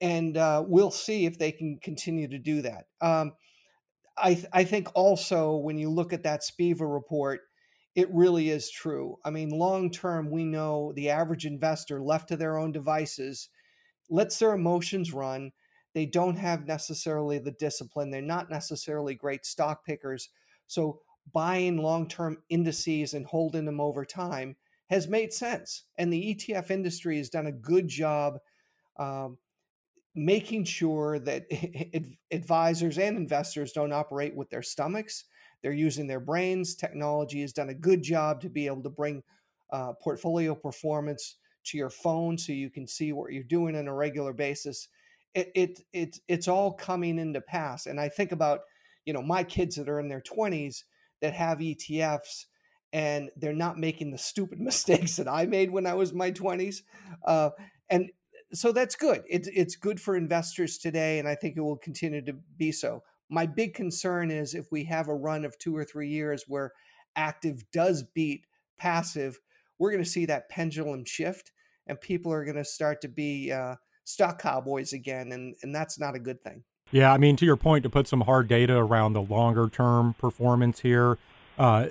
[0.00, 2.86] And uh, we'll see if they can continue to do that.
[3.00, 3.32] Um,
[4.16, 7.40] I, th- I think also when you look at that SPIVA report,
[7.94, 9.16] it really is true.
[9.24, 13.48] I mean, long term, we know the average investor left to their own devices
[14.10, 15.52] lets their emotions run.
[15.94, 18.10] They don't have necessarily the discipline.
[18.10, 20.30] They're not necessarily great stock pickers.
[20.66, 21.00] So
[21.32, 24.56] buying long term indices and holding them over time
[24.90, 25.84] has made sense.
[25.96, 28.38] And the ETF industry has done a good job
[28.98, 29.38] um,
[30.14, 31.46] making sure that
[32.30, 35.24] advisors and investors don't operate with their stomachs.
[35.62, 36.74] They're using their brains.
[36.74, 39.22] Technology has done a good job to be able to bring
[39.72, 43.94] uh, portfolio performance to your phone so you can see what you're doing on a
[43.94, 44.88] regular basis.
[45.34, 47.86] It, it, it, it's all coming into pass.
[47.86, 48.60] And I think about,
[49.04, 50.84] you know, my kids that are in their 20s
[51.20, 52.46] that have ETFs
[52.92, 56.30] and they're not making the stupid mistakes that I made when I was in my
[56.30, 56.82] 20s.
[57.26, 57.50] Uh,
[57.90, 58.10] and
[58.52, 59.22] so that's good.
[59.28, 63.02] It's it's good for investors today, and I think it will continue to be so.
[63.28, 66.72] My big concern is if we have a run of two or three years where
[67.16, 68.46] active does beat
[68.78, 69.38] passive,
[69.78, 71.52] we're going to see that pendulum shift,
[71.86, 75.98] and people are going to start to be uh, stock cowboys again, and and that's
[75.98, 76.64] not a good thing.
[76.90, 80.14] Yeah, I mean, to your point, to put some hard data around the longer term
[80.14, 81.18] performance here,
[81.58, 81.88] uh,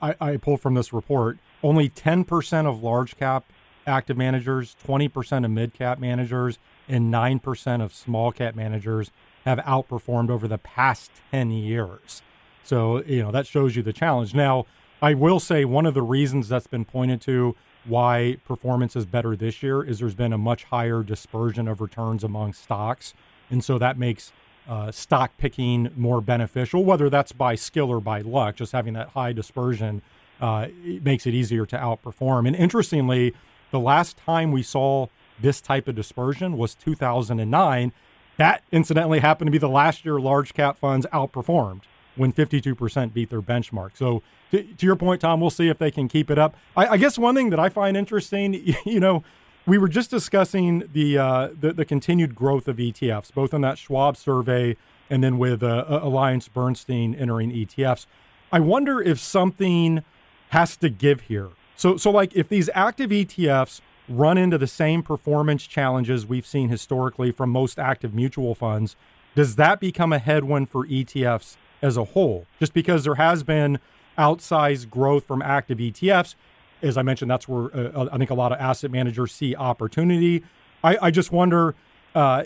[0.00, 3.44] I, I pulled from this report only 10% of large cap
[3.86, 9.10] active managers, 20% of mid cap managers, and 9% of small cap managers
[9.44, 12.22] have outperformed over the past 10 years.
[12.64, 14.34] So, you know, that shows you the challenge.
[14.34, 14.66] Now,
[15.00, 19.34] I will say one of the reasons that's been pointed to why performance is better
[19.34, 23.12] this year is there's been a much higher dispersion of returns among stocks.
[23.50, 24.32] And so that makes
[24.68, 28.56] uh, stock picking more beneficial, whether that's by skill or by luck.
[28.56, 30.02] Just having that high dispersion
[30.42, 32.46] uh, it makes it easier to outperform.
[32.46, 33.32] And interestingly,
[33.70, 35.06] the last time we saw
[35.40, 37.92] this type of dispersion was 2009.
[38.36, 41.82] That incidentally happened to be the last year large cap funds outperformed
[42.16, 43.90] when 52% beat their benchmark.
[43.94, 46.54] So, to, to, your point, Tom, we'll see if they can keep it up.
[46.76, 49.24] I, I, guess one thing that I find interesting, you know,
[49.64, 53.78] we were just discussing the, uh, the, the continued growth of ETFs, both in that
[53.78, 54.76] Schwab survey
[55.08, 58.06] and then with uh, Alliance Bernstein entering ETFs.
[58.50, 60.04] I wonder if something
[60.50, 61.50] has to give here.
[61.76, 66.68] So, so like if these active ETFs run into the same performance challenges we've seen
[66.68, 68.96] historically from most active mutual funds,
[69.34, 72.46] does that become a headwind for ETFs as a whole?
[72.58, 73.78] Just because there has been
[74.18, 76.34] outsized growth from active ETFs,
[76.82, 80.42] as I mentioned, that's where uh, I think a lot of asset managers see opportunity.
[80.82, 81.74] I, I just wonder,
[82.14, 82.44] uh,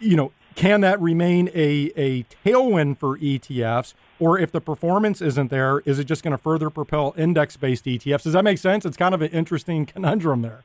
[0.00, 3.94] you know, can that remain a, a tailwind for ETFs?
[4.18, 7.84] Or if the performance isn't there, is it just going to further propel index based
[7.84, 8.24] ETFs?
[8.24, 8.84] Does that make sense?
[8.84, 10.64] It's kind of an interesting conundrum there.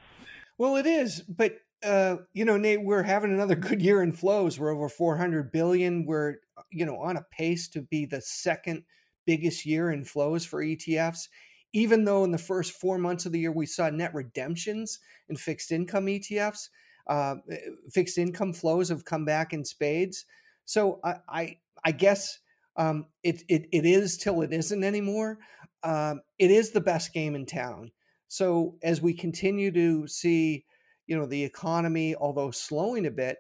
[0.58, 1.22] Well, it is.
[1.22, 4.60] But, uh, you know, Nate, we're having another good year in flows.
[4.60, 6.06] We're over 400 billion.
[6.06, 6.36] We're,
[6.72, 8.84] you know, on a pace to be the second
[9.26, 11.28] biggest year in flows for ETFs.
[11.74, 15.36] Even though in the first four months of the year we saw net redemptions in
[15.36, 16.70] fixed income ETFs,
[17.08, 17.58] uh, eh,
[17.92, 20.26] fixed income flows have come back in spades.
[20.66, 22.40] So I, I, I guess
[22.76, 25.40] um, it, it, it is till it isn't anymore.
[25.84, 27.92] Um, it is the best game in town.
[28.34, 30.66] So as we continue to see,
[31.06, 33.38] you know, the economy, although slowing a bit,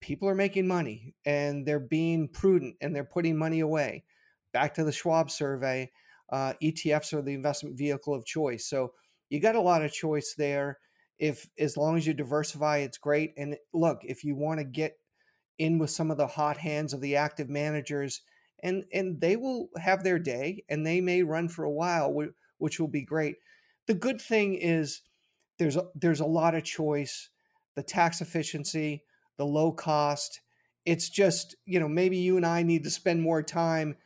[0.00, 4.04] people are making money and they're being prudent and they're putting money away.
[4.52, 5.90] Back to the Schwab survey,
[6.32, 8.68] uh, ETFs are the investment vehicle of choice.
[8.68, 8.92] So
[9.30, 10.78] you got a lot of choice there
[11.18, 13.32] if as long as you diversify, it's great.
[13.36, 14.92] And look, if you want to get
[15.58, 18.22] in with some of the hot hands of the active managers,
[18.62, 22.14] and and they will have their day, and they may run for a while,
[22.58, 23.34] which will be great.
[23.90, 25.02] The good thing is
[25.58, 27.28] there's a, there's a lot of choice,
[27.74, 29.02] the tax efficiency,
[29.36, 30.42] the low cost.
[30.86, 33.96] It's just you know maybe you and I need to spend more time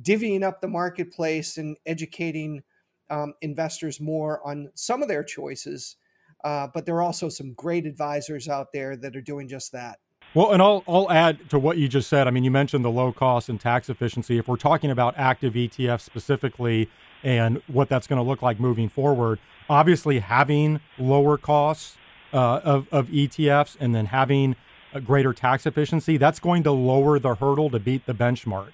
[0.00, 2.62] divvying up the marketplace and educating
[3.10, 5.96] um, investors more on some of their choices
[6.44, 9.98] uh, but there are also some great advisors out there that are doing just that.
[10.34, 12.28] Well, and I'll, I'll add to what you just said.
[12.28, 14.36] I mean, you mentioned the low cost and tax efficiency.
[14.36, 16.90] If we're talking about active ETFs specifically
[17.24, 21.96] and what that's going to look like moving forward, obviously having lower costs
[22.32, 24.54] uh, of, of ETFs and then having
[24.92, 28.70] a greater tax efficiency, that's going to lower the hurdle to beat the benchmark.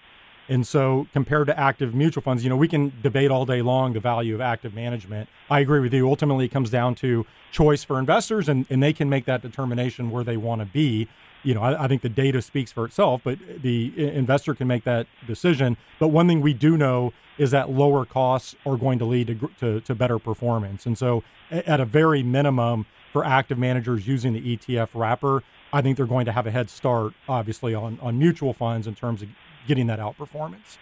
[0.51, 3.93] And so, compared to active mutual funds, you know, we can debate all day long
[3.93, 5.29] the value of active management.
[5.49, 6.09] I agree with you.
[6.09, 10.11] Ultimately, it comes down to choice for investors, and, and they can make that determination
[10.11, 11.07] where they want to be.
[11.45, 14.83] You know, I, I think the data speaks for itself, but the investor can make
[14.83, 15.77] that decision.
[16.01, 19.51] But one thing we do know is that lower costs are going to lead to,
[19.61, 20.85] to, to better performance.
[20.85, 25.97] And so, at a very minimum, for active managers using the ETF wrapper, I think
[25.97, 29.29] they're going to have a head start, obviously, on, on mutual funds in terms of
[29.67, 30.79] getting that outperformance.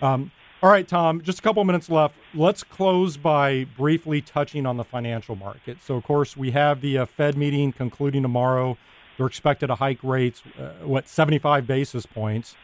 [0.00, 0.32] Um,
[0.62, 2.14] all right, Tom, just a couple minutes left.
[2.34, 5.78] Let's close by briefly touching on the financial market.
[5.82, 8.78] So, of course, we have the uh, Fed meeting concluding tomorrow.
[9.16, 12.54] They're expected to hike rates, uh, what, 75 basis points.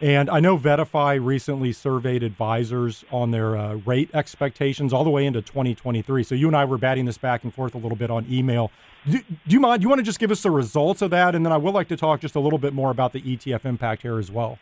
[0.00, 5.26] And I know VettaFi recently surveyed advisors on their uh, rate expectations all the way
[5.26, 6.22] into 2023.
[6.22, 8.70] So you and I were batting this back and forth a little bit on email.
[9.08, 9.80] Do, do you mind?
[9.80, 11.34] Do you want to just give us the results of that?
[11.34, 13.66] And then I would like to talk just a little bit more about the ETF
[13.66, 14.58] impact here as well.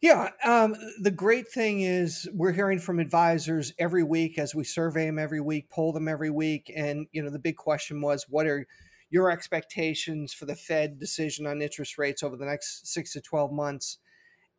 [0.00, 5.06] Yeah, um, the great thing is we're hearing from advisors every week as we survey
[5.06, 8.46] them every week, poll them every week, and you know the big question was, what
[8.46, 8.64] are
[9.10, 13.50] your expectations for the Fed decision on interest rates over the next six to twelve
[13.52, 13.98] months?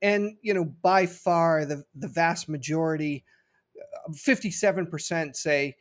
[0.02, 3.24] And you know, by far the the vast majority,
[3.82, 5.76] uh, fifty seven percent say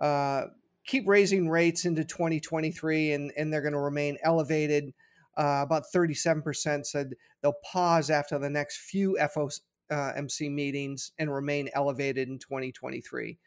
[0.00, 0.44] uh,
[0.86, 4.92] keep raising rates into twenty twenty three, and and they're going to remain elevated.
[5.36, 12.28] Uh, about 37% said they'll pause after the next few FOMC meetings and remain elevated
[12.28, 13.38] in 2023.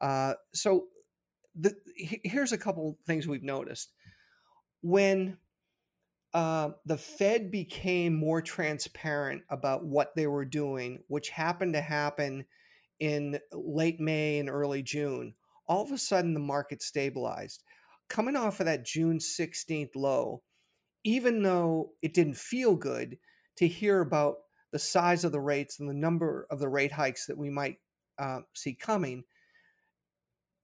[0.00, 0.86] Uh, so
[1.54, 3.92] the, here's a couple things we've noticed.
[4.82, 5.38] When
[6.34, 12.44] uh, the Fed became more transparent about what they were doing, which happened to happen
[13.00, 15.34] in late May and early June,
[15.66, 17.62] all of a sudden the market stabilized.
[18.08, 20.42] Coming off of that June 16th low,
[21.04, 23.18] even though it didn't feel good
[23.56, 24.36] to hear about
[24.72, 27.76] the size of the rates and the number of the rate hikes that we might
[28.18, 29.24] uh, see coming,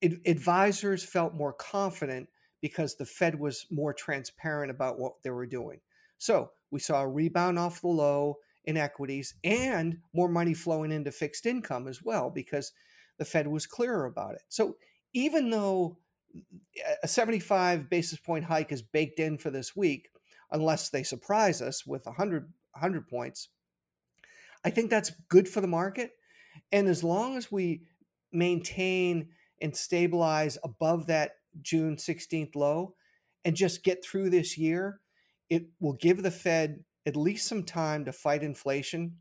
[0.00, 2.28] it, advisors felt more confident
[2.60, 5.80] because the Fed was more transparent about what they were doing.
[6.18, 11.12] So we saw a rebound off the low in equities and more money flowing into
[11.12, 12.72] fixed income as well because
[13.18, 14.42] the Fed was clearer about it.
[14.48, 14.76] So
[15.12, 15.98] even though
[17.02, 20.08] a 75 basis point hike is baked in for this week,
[20.54, 23.48] unless they surprise us with 100, 100 points.
[24.64, 26.12] I think that's good for the market.
[26.72, 27.82] And as long as we
[28.32, 29.28] maintain
[29.60, 32.94] and stabilize above that June 16th low
[33.44, 35.00] and just get through this year,
[35.50, 39.16] it will give the Fed at least some time to fight inflation.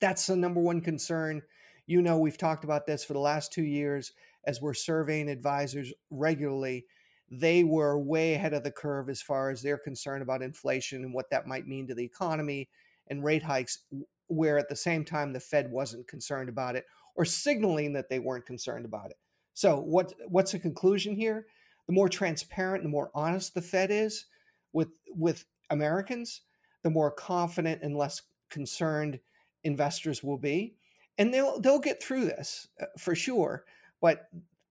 [0.00, 1.42] That's the number one concern.
[1.86, 4.12] You know, we've talked about this for the last two years
[4.46, 6.86] as we're surveying advisors regularly
[7.30, 11.12] they were way ahead of the curve as far as they're concerned about inflation and
[11.12, 12.68] what that might mean to the economy
[13.08, 13.84] and rate hikes,
[14.28, 18.18] where at the same time the Fed wasn't concerned about it or signaling that they
[18.18, 19.16] weren't concerned about it.
[19.54, 21.46] So what what's the conclusion here?
[21.86, 24.26] The more transparent and the more honest the Fed is
[24.72, 26.42] with with Americans,
[26.82, 29.18] the more confident and less concerned
[29.64, 30.76] investors will be,
[31.18, 33.64] and they'll they'll get through this uh, for sure.
[34.00, 34.28] But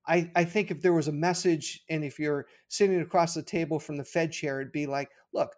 [0.08, 3.80] I, I think if there was a message and if you're sitting across the table
[3.80, 5.54] from the Fed chair, it'd be like, look,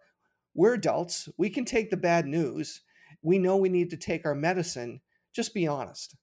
[0.54, 1.28] we're adults.
[1.36, 2.82] We can take the bad news.
[3.22, 5.00] We know we need to take our medicine.
[5.32, 6.16] Just be honest.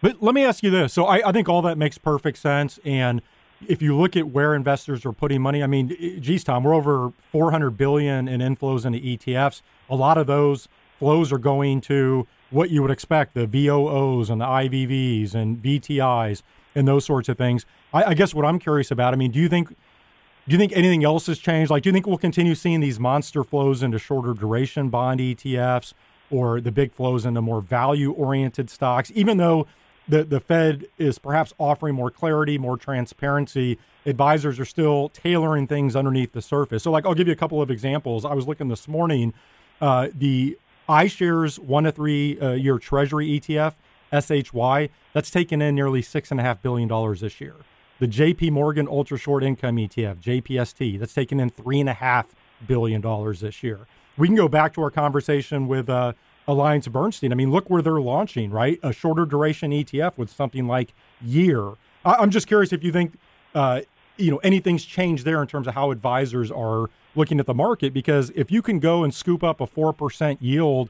[0.00, 0.92] But let me ask you this.
[0.92, 2.78] So I, I think all that makes perfect sense.
[2.84, 3.22] And
[3.66, 5.88] if you look at where investors are putting money, I mean,
[6.20, 9.62] geez, Tom, we're over 400 billion in inflows into ETFs.
[9.88, 10.68] A lot of those
[10.98, 16.42] flows are going to what you would expect the VOOs and the IVVs and VTIs
[16.74, 17.66] and those sorts of things.
[17.92, 20.72] I, I guess what I'm curious about, I mean, do you think do you think
[20.74, 21.70] anything else has changed?
[21.70, 25.92] Like, do you think we'll continue seeing these monster flows into shorter duration bond ETFs
[26.30, 29.66] or the big flows into more value oriented stocks, even though
[30.08, 35.94] the, the Fed is perhaps offering more clarity, more transparency, advisors are still tailoring things
[35.94, 36.82] underneath the surface.
[36.82, 38.24] So, like, I'll give you a couple of examples.
[38.24, 39.34] I was looking this morning,
[39.82, 40.58] uh, the
[40.88, 43.74] iShares one to three uh, year Treasury ETF,
[44.12, 47.56] SHY, that's taken in nearly $6.5 billion this year.
[47.98, 52.26] The JP Morgan Ultra Short Income ETF, JPST, that's taken in $3.5
[52.66, 53.00] billion
[53.40, 53.80] this year.
[54.16, 56.12] We can go back to our conversation with uh,
[56.46, 57.32] Alliance Bernstein.
[57.32, 58.78] I mean, look where they're launching, right?
[58.82, 61.72] A shorter duration ETF with something like year.
[62.04, 63.18] I- am just curious if you think,
[63.54, 63.82] uh,
[64.16, 67.92] you know, anything's changed there in terms of how advisors are looking at the market.
[67.92, 70.88] Because if you can go and scoop up a four percent yield,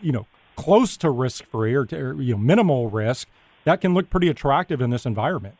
[0.00, 0.26] you know,
[0.62, 3.28] close to risk free or, to, or you know minimal risk,
[3.64, 5.56] that can look pretty attractive in this environment.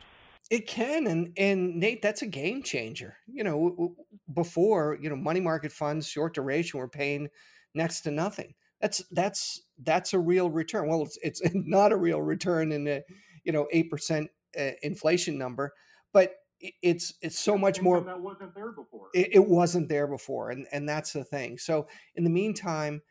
[0.49, 3.15] It can, and and Nate, that's a game changer.
[3.27, 3.95] You know,
[4.33, 7.29] before you know, money market funds, short duration, were paying
[7.73, 10.89] next to nothing that's that's that's a real return.
[10.89, 13.03] Well, it's it's not a real return in the
[13.43, 14.29] you know eight percent
[14.59, 15.73] uh, inflation number,
[16.11, 16.33] but
[16.81, 18.01] it's it's so much more.
[18.01, 19.09] That wasn't there before.
[19.13, 21.57] It, it wasn't there before, and and that's the thing.
[21.57, 23.01] So in the meantime,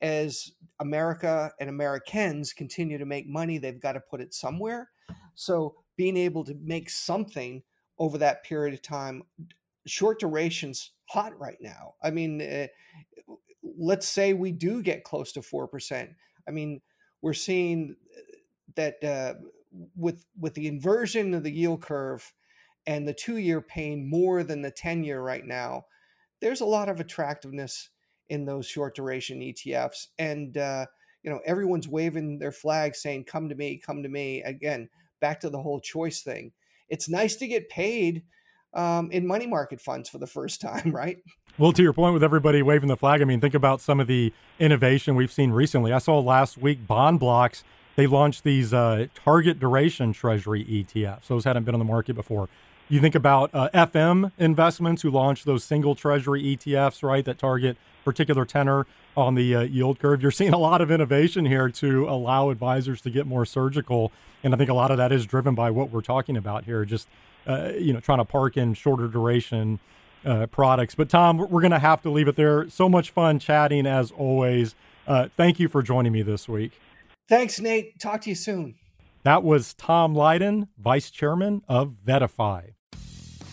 [0.00, 4.90] as America and Americans continue to make money, they've got to put it somewhere.
[5.34, 7.62] So being able to make something
[7.98, 9.22] over that period of time,
[9.86, 11.94] short durations hot right now.
[12.02, 12.66] I mean, uh,
[13.62, 16.08] let's say we do get close to 4%.
[16.46, 16.80] I mean,
[17.22, 18.20] we're seeing uh,
[18.76, 19.34] that uh,
[19.96, 22.32] with with the inversion of the yield curve
[22.86, 25.84] and the two year paying more than the 10 year right now,
[26.40, 27.90] there's a lot of attractiveness
[28.28, 30.08] in those short duration ETFs.
[30.18, 30.86] And, uh,
[31.22, 34.42] you know, everyone's waving their flag saying, come to me, come to me.
[34.42, 34.88] Again,
[35.20, 36.52] back to the whole choice thing.
[36.88, 38.22] It's nice to get paid
[38.74, 41.18] um, in money market funds for the first time, right?
[41.58, 44.06] Well, to your point with everybody waving the flag, I mean, think about some of
[44.06, 45.92] the innovation we've seen recently.
[45.92, 47.64] I saw last week BondBloxx,
[47.96, 51.26] they launched these uh, target duration treasury ETFs.
[51.26, 52.48] Those hadn't been on the market before.
[52.90, 57.76] You think about uh, FM investments who launched those single treasury ETFs, right, that target
[58.02, 60.22] particular tenor on the uh, yield curve.
[60.22, 64.10] You're seeing a lot of innovation here to allow advisors to get more surgical.
[64.42, 66.86] And I think a lot of that is driven by what we're talking about here,
[66.86, 67.08] just,
[67.46, 69.80] uh, you know, trying to park in shorter duration
[70.24, 70.94] uh, products.
[70.94, 72.70] But Tom, we're going to have to leave it there.
[72.70, 74.74] So much fun chatting as always.
[75.06, 76.80] Uh, thank you for joining me this week.
[77.28, 77.98] Thanks, Nate.
[78.00, 78.76] Talk to you soon.
[79.24, 82.72] That was Tom Lydon, Vice Chairman of VettaFi.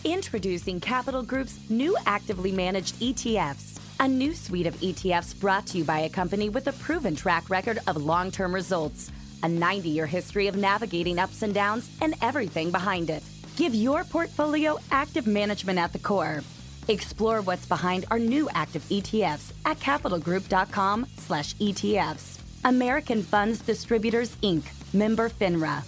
[0.06, 3.80] Introducing Capital Group's new actively managed ETFs.
[3.98, 7.50] A new suite of ETFs brought to you by a company with a proven track
[7.50, 9.10] record of long term results,
[9.42, 13.24] a 90 year history of navigating ups and downs, and everything behind it.
[13.56, 16.44] Give your portfolio active management at the core.
[16.86, 22.38] Explore what's behind our new active ETFs at capitalgroup.com slash ETFs.
[22.64, 24.62] American Funds Distributors, Inc.,
[24.94, 25.82] member FINRA.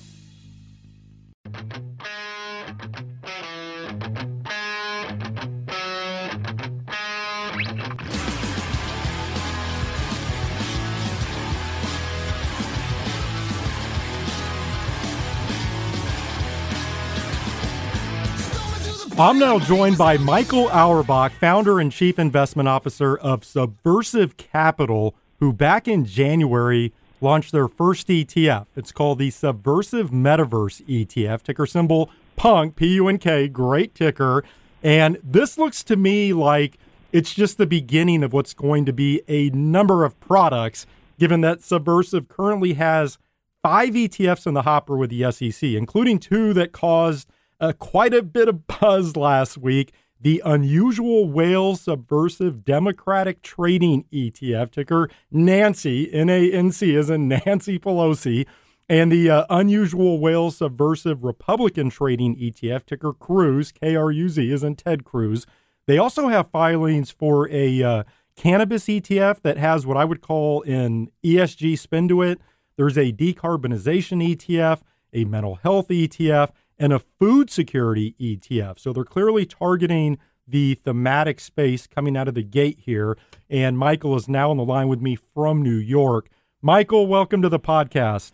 [19.20, 25.52] I'm now joined by Michael Auerbach, founder and chief investment officer of Subversive Capital, who
[25.52, 28.66] back in January launched their first ETF.
[28.76, 34.44] It's called the Subversive Metaverse ETF, ticker symbol PUNK, P U N K, great ticker.
[34.84, 36.78] And this looks to me like
[37.10, 40.86] it's just the beginning of what's going to be a number of products,
[41.18, 43.18] given that Subversive currently has
[43.64, 47.28] five ETFs in the hopper with the SEC, including two that caused
[47.60, 49.92] uh, quite a bit of buzz last week.
[50.20, 57.28] The unusual whale subversive democratic trading ETF ticker Nancy N A N C is in
[57.28, 58.46] Nancy Pelosi,
[58.88, 64.50] and the uh, unusual whale subversive Republican trading ETF ticker Cruz K R U Z
[64.50, 65.46] is in Ted Cruz.
[65.86, 68.02] They also have filings for a uh,
[68.34, 72.40] cannabis ETF that has what I would call an ESG spin to it.
[72.76, 74.80] There's a decarbonization ETF,
[75.12, 78.78] a mental health ETF, and a food security ETF.
[78.78, 83.18] So they're clearly targeting the thematic space coming out of the gate here.
[83.50, 86.28] And Michael is now on the line with me from New York.
[86.62, 88.32] Michael, welcome to the podcast.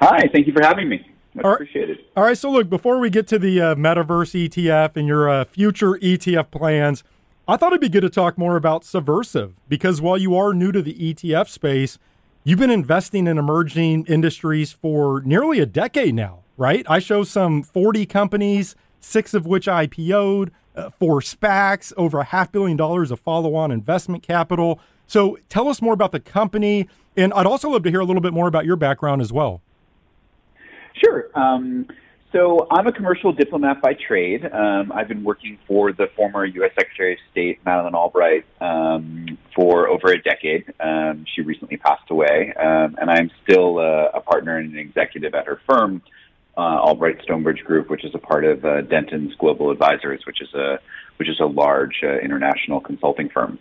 [0.00, 1.08] Hi, thank you for having me.
[1.34, 1.98] Much All appreciated.
[2.16, 5.44] All right, so look, before we get to the uh, Metaverse ETF and your uh,
[5.44, 7.02] future ETF plans,
[7.46, 10.72] I thought it'd be good to talk more about Subversive because while you are new
[10.72, 11.98] to the ETF space,
[12.42, 16.84] you've been investing in emerging industries for nearly a decade now right?
[16.88, 22.50] I show some 40 companies, six of which IPO'd, uh, four SPACs, over a half
[22.50, 24.80] billion dollars of follow on investment capital.
[25.06, 26.88] So tell us more about the company.
[27.16, 29.62] And I'd also love to hear a little bit more about your background as well.
[30.94, 31.28] Sure.
[31.34, 31.86] Um,
[32.34, 34.44] so I'm a commercial diplomat by trade.
[34.44, 36.72] Um, I've been working for the former U.S.
[36.76, 40.64] Secretary of State Madeleine Albright um, for over a decade.
[40.80, 45.32] Um, she recently passed away, um, and I'm still uh, a partner and an executive
[45.34, 46.02] at her firm,
[46.56, 50.52] uh, Albright Stonebridge Group, which is a part of uh, Dentons Global Advisors, which is
[50.54, 50.78] a
[51.16, 53.58] which is a large uh, international consulting firm.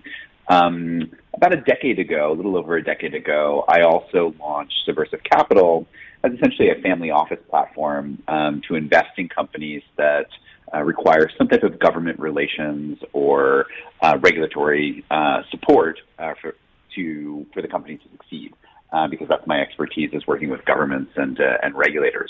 [0.48, 5.22] Um, about a decade ago, a little over a decade ago, I also launched Subversive
[5.24, 5.88] Capital
[6.24, 10.28] as essentially a family office platform um, to invest in companies that
[10.74, 13.68] uh, require some type of government relations or
[14.02, 16.56] uh, regulatory uh, support uh, for
[16.96, 18.54] to for the company to succeed.
[18.92, 22.30] Uh, because that's my expertise is working with governments and uh, and regulators.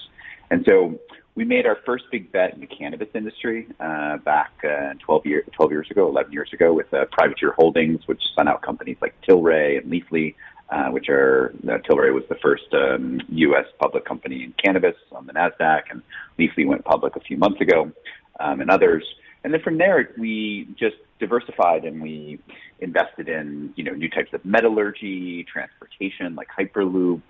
[0.53, 0.99] And so
[1.33, 5.43] we made our first big bet in the cannabis industry uh, back uh, 12, year,
[5.51, 9.15] 12 years ago, 11 years ago, with uh, Privateer Holdings, which spun out companies like
[9.27, 10.35] Tilray and Leafly,
[10.69, 13.65] uh, which are uh, Tilray was the first um, U.S.
[13.79, 16.03] public company in cannabis on the Nasdaq, and
[16.37, 17.91] Leafly went public a few months ago,
[18.39, 19.03] um, and others.
[19.43, 22.39] And then from there, we just diversified and we
[22.79, 27.23] invested in you know new types of metallurgy, transportation like Hyperloop.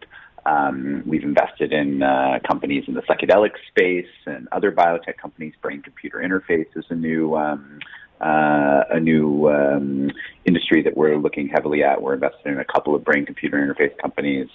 [0.45, 5.53] Um, we've invested in uh, companies in the psychedelic space and other biotech companies.
[5.61, 7.79] Brain computer interface is a new um,
[8.19, 10.11] uh, a new um,
[10.45, 12.01] industry that we're looking heavily at.
[12.01, 14.47] We're investing in a couple of brain computer interface companies.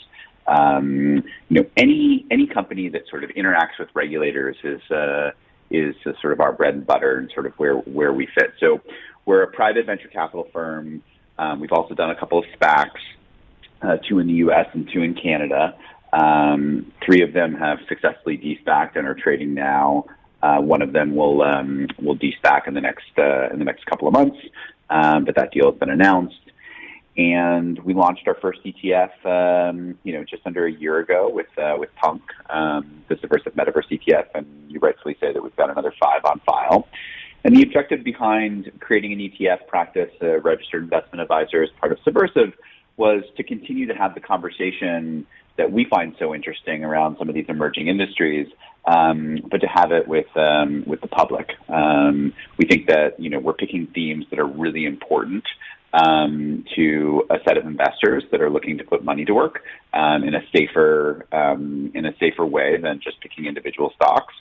[0.47, 5.31] Um, you know, any any company that sort of interacts with regulators is uh,
[5.71, 8.53] is sort of our bread and butter and sort of where where we fit.
[8.61, 8.81] So
[9.25, 11.03] we're a private venture capital firm.
[11.39, 12.91] Um, we've also done a couple of SPACs
[13.83, 14.67] uh, two in the U.S.
[14.73, 15.77] and two in Canada.
[16.13, 20.07] Um, three of them have successfully de-SPACed and are trading now.
[20.43, 23.85] Uh, one of them will um, will de-SPAC in the next uh, in the next
[23.87, 24.39] couple of months,
[24.89, 26.39] um, but that deal has been announced.
[27.17, 31.49] And we launched our first ETF, um, you know, just under a year ago with
[31.59, 35.71] uh, with Punk, um, the Subversive Metaverse ETF, and you rightfully say that we've got
[35.71, 36.87] another five on file.
[37.43, 41.99] And the objective behind creating an ETF practice, a registered investment advisor, as part of
[42.05, 42.53] Subversive,
[42.99, 45.27] was to continue to have the conversation
[45.57, 48.47] that we find so interesting around some of these emerging industries,
[48.87, 51.51] um, but to have it with um, with the public.
[51.69, 55.45] Um, we think that you know we're picking themes that are really important
[55.93, 60.23] um, to a set of investors that are looking to put money to work um,
[60.25, 64.35] in a safer um, in a safer way than just picking individual stocks.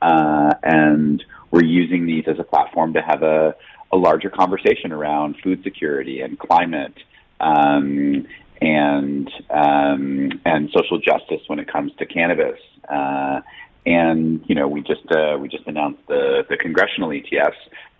[0.00, 3.54] Uh, and we're using these as a platform to have a,
[3.92, 6.94] a larger conversation around food security and climate
[7.42, 8.26] um,
[8.60, 12.58] and um, and social justice when it comes to cannabis.
[12.88, 13.40] Uh,
[13.84, 17.52] and you know, we just uh, we just announced the the congressional ETFs.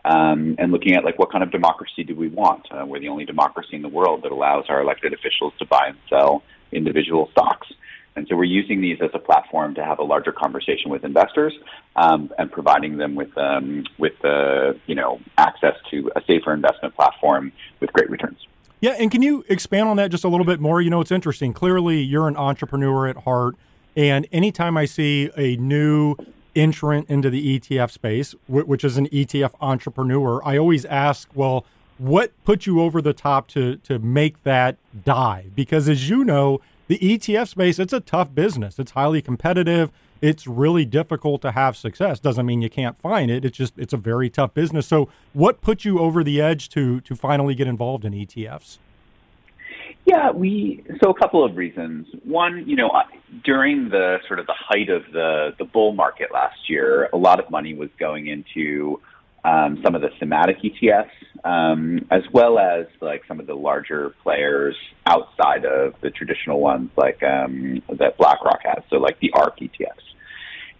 [0.04, 2.66] Um, and looking at like what kind of democracy do we want?
[2.72, 5.88] Uh, we're the only democracy in the world that allows our elected officials to buy
[5.88, 7.68] and sell individual stocks.
[8.16, 11.54] And so we're using these as a platform to have a larger conversation with investors
[11.96, 16.94] um, and providing them with um, with uh, you know access to a safer investment
[16.94, 18.38] platform with great returns.
[18.82, 20.82] Yeah, and can you expand on that just a little bit more?
[20.82, 21.52] You know, it's interesting.
[21.52, 23.54] Clearly, you're an entrepreneur at heart,
[23.96, 26.16] and anytime I see a new
[26.56, 31.64] entrant into the ETF space, which is an ETF entrepreneur, I always ask, well,
[31.98, 35.54] what put you over the top to to make that dive?
[35.54, 38.80] Because as you know, the ETF space, it's a tough business.
[38.80, 42.20] It's highly competitive it's really difficult to have success.
[42.20, 43.44] Doesn't mean you can't find it.
[43.44, 44.86] It's just it's a very tough business.
[44.86, 48.78] So, what put you over the edge to to finally get involved in ETFs?
[50.06, 52.06] Yeah, we so a couple of reasons.
[52.24, 52.90] One, you know,
[53.44, 57.40] during the sort of the height of the the bull market last year, a lot
[57.40, 59.00] of money was going into
[59.44, 61.10] um, some of the thematic ETFs,
[61.44, 64.76] um, as well as like some of the larger players
[65.06, 68.84] outside of the traditional ones, like um, that BlackRock has.
[68.88, 70.12] So like the ARK ETFs.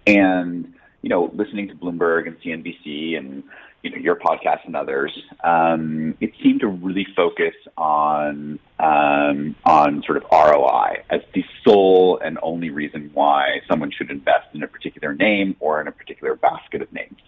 [0.07, 3.43] And, you know, listening to Bloomberg and CNBC and,
[3.83, 5.11] you know, your podcast and others,
[5.43, 12.21] um, it seemed to really focus on, um, on sort of ROI as the sole
[12.25, 16.37] and only reason why someone should invest in a particular name or in a particular
[16.37, 17.19] basket of names.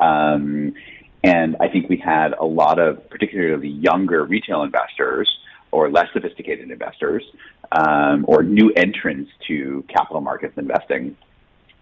[0.00, 0.74] Um,
[1.22, 5.30] and I think we had a lot of particularly younger retail investors
[5.70, 7.22] or less sophisticated investors
[7.72, 11.16] um, or new entrants to capital markets investing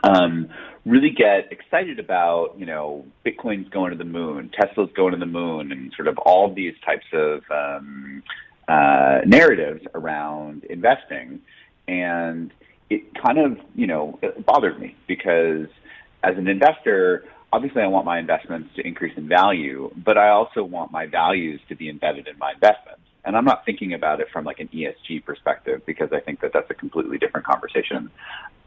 [0.04, 0.48] um,
[0.84, 5.26] really get excited about, you know, Bitcoin's going to the moon, Tesla's going to the
[5.26, 8.22] moon, and sort of all these types of um,
[8.68, 11.40] uh, narratives around investing.
[11.86, 12.52] And
[12.90, 15.66] it kind of, you know, bothered me because
[16.22, 20.64] as an investor, obviously I want my investments to increase in value, but I also
[20.64, 23.02] want my values to be embedded in my investments.
[23.24, 26.52] And I'm not thinking about it from like an ESG perspective because I think that
[26.52, 28.10] that's a completely different conversation.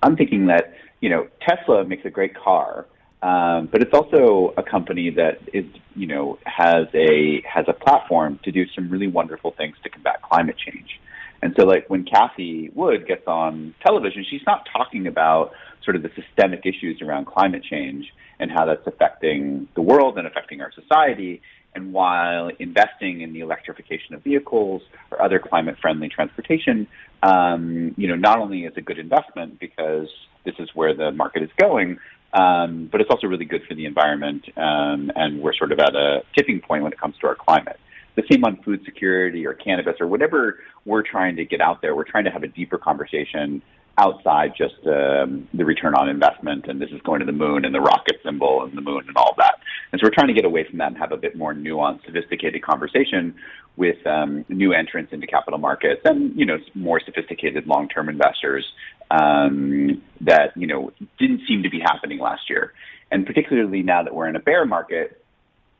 [0.02, 2.86] I'm thinking that, you know, Tesla makes a great car,
[3.22, 5.66] um, but it's also a company that is,
[5.96, 10.22] you know, has a has a platform to do some really wonderful things to combat
[10.22, 11.02] climate change.
[11.42, 15.52] And so, like when Cathie Wood gets on television, she's not talking about
[15.84, 18.06] sort of the systemic issues around climate change
[18.40, 21.42] and how that's affecting the world and affecting our society.
[21.74, 24.82] And while investing in the electrification of vehicles
[25.12, 26.88] or other climate-friendly transportation,
[27.22, 30.08] um, you know, not only is a good investment because
[30.46, 31.98] this is where the market is going,
[32.34, 34.46] um, but it's also really good for the environment.
[34.58, 37.80] Um, and we're sort of at a tipping point when it comes to our climate.
[38.16, 41.96] The same on food security or cannabis or whatever we're trying to get out there.
[41.96, 43.62] We're trying to have a deeper conversation
[43.98, 47.74] outside just um, the return on investment and this is going to the moon and
[47.74, 49.56] the rocket symbol and the moon and all that.
[49.91, 52.06] And so we're trying to get away from that and have a bit more nuanced,
[52.06, 53.36] sophisticated conversation
[53.78, 58.66] with um, new entrants into capital markets and you know more sophisticated long-term investors
[59.12, 62.74] um, that you know didn't seem to be happening last year.
[63.12, 65.24] And particularly now that we're in a bear market,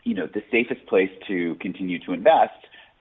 [0.04, 2.54] you know the safest place to continue to invest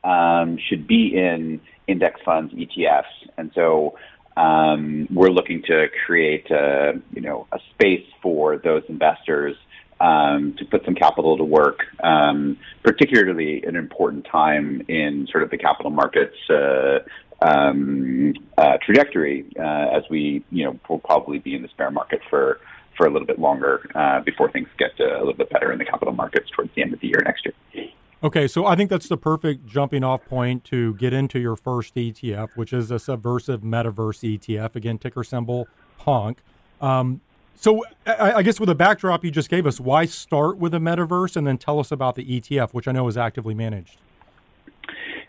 [0.02, 3.04] um, should be in index funds, ETFs,
[3.36, 3.96] and so
[4.36, 9.56] um, we're looking to create a, you know, a space for those investors
[10.00, 15.50] um, to put some capital to work, um, particularly an important time in sort of
[15.50, 16.98] the capital markets uh,
[17.42, 22.20] um, uh, trajectory, uh, as we, you know, will probably be in this bear market
[22.28, 22.60] for
[22.96, 25.78] for a little bit longer uh, before things get uh, a little bit better in
[25.78, 27.88] the capital markets towards the end of the year next year.
[28.24, 31.94] Okay, so I think that's the perfect jumping off point to get into your first
[31.94, 34.74] ETF, which is a subversive metaverse ETF.
[34.74, 35.68] Again, ticker symbol
[35.98, 36.38] PUNK.
[36.80, 37.20] Um,
[37.54, 40.78] so I, I, guess with the backdrop you just gave us, why start with a
[40.78, 43.98] metaverse and then tell us about the ETF, which I know is actively managed?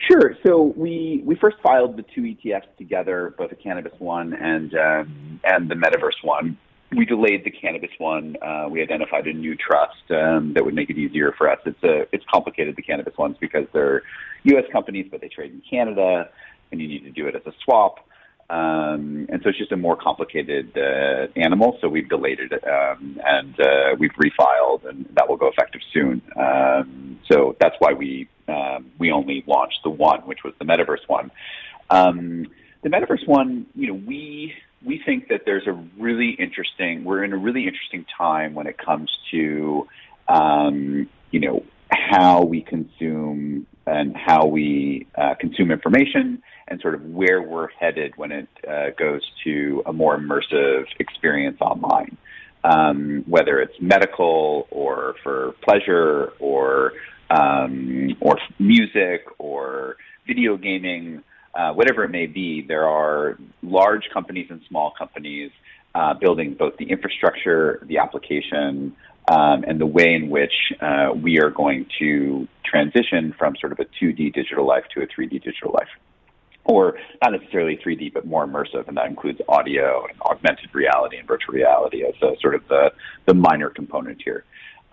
[0.09, 0.37] Sure.
[0.45, 5.41] So we we first filed the two ETFs together, both the cannabis one and um,
[5.43, 6.57] and the metaverse one
[6.95, 8.37] we delayed the cannabis one.
[8.41, 11.59] Uh, we identified a new trust um, that would make it easier for us.
[11.65, 14.03] It's a it's complicated the cannabis ones because they're
[14.43, 14.65] U.S.
[14.71, 16.29] companies, but they trade in Canada,
[16.71, 17.99] and you need to do it as a swap.
[18.47, 21.79] Um, and so it's just a more complicated uh, animal.
[21.81, 26.21] So we've delayed it, um, and uh, we've refiled, and that will go effective soon.
[26.37, 31.07] Um, so that's why we um, we only launched the one, which was the metaverse
[31.07, 31.31] one.
[31.89, 32.47] Um,
[32.83, 34.53] the metaverse one, you know, we
[34.85, 38.77] we think that there's a really interesting, we're in a really interesting time when it
[38.77, 39.87] comes to,
[40.27, 47.03] um, you know, how we consume and how we uh, consume information and sort of
[47.05, 52.17] where we're headed when it uh, goes to a more immersive experience online.
[52.63, 56.93] Um, whether it's medical or for pleasure or
[57.29, 61.23] um, or music or video gaming,
[61.55, 65.51] uh, whatever it may be, there are large companies and small companies
[65.95, 68.95] uh, building both the infrastructure, the application,
[69.29, 73.79] um, and the way in which uh, we are going to transition from sort of
[73.79, 75.87] a 2D digital life to a 3D digital life.
[76.65, 81.27] Or not necessarily 3D, but more immersive, and that includes audio and augmented reality and
[81.27, 82.91] virtual reality as a, sort of the,
[83.25, 84.43] the minor component here.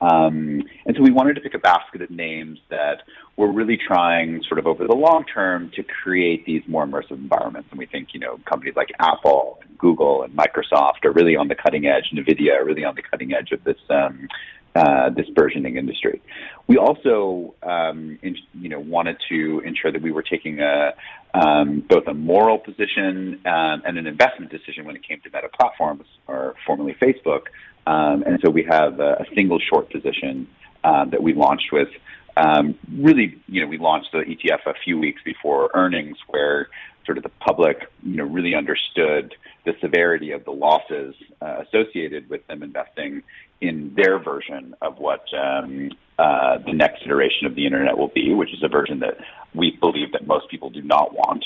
[0.02, 3.02] Um, and so we wanted to pick a basket of names that
[3.36, 7.68] were really trying sort of over the long term to create these more immersive environments.
[7.70, 11.46] And we think, you know, companies like Apple and Google and Microsoft are really on
[11.46, 14.26] the cutting edge, NVIDIA are really on the cutting edge of this, um,
[14.74, 16.20] uh, this burgeoning industry.
[16.66, 20.94] We also, um, in, you know, wanted to ensure that we were taking a,
[21.34, 25.48] um, both a moral position um, and an investment decision when it came to Meta
[25.48, 27.42] platforms, or formerly Facebook,
[27.86, 30.46] um, and so we have a, a single short position
[30.84, 31.88] uh, that we launched with.
[32.36, 36.68] Um, really, you know, we launched the ETF a few weeks before earnings, where
[37.04, 42.28] sort of the public, you know, really understood the severity of the losses uh, associated
[42.30, 43.22] with them investing
[43.60, 48.34] in their version of what um, uh, the next iteration of the internet will be,
[48.34, 49.18] which is a version that
[49.54, 51.44] we believe that most people do not want.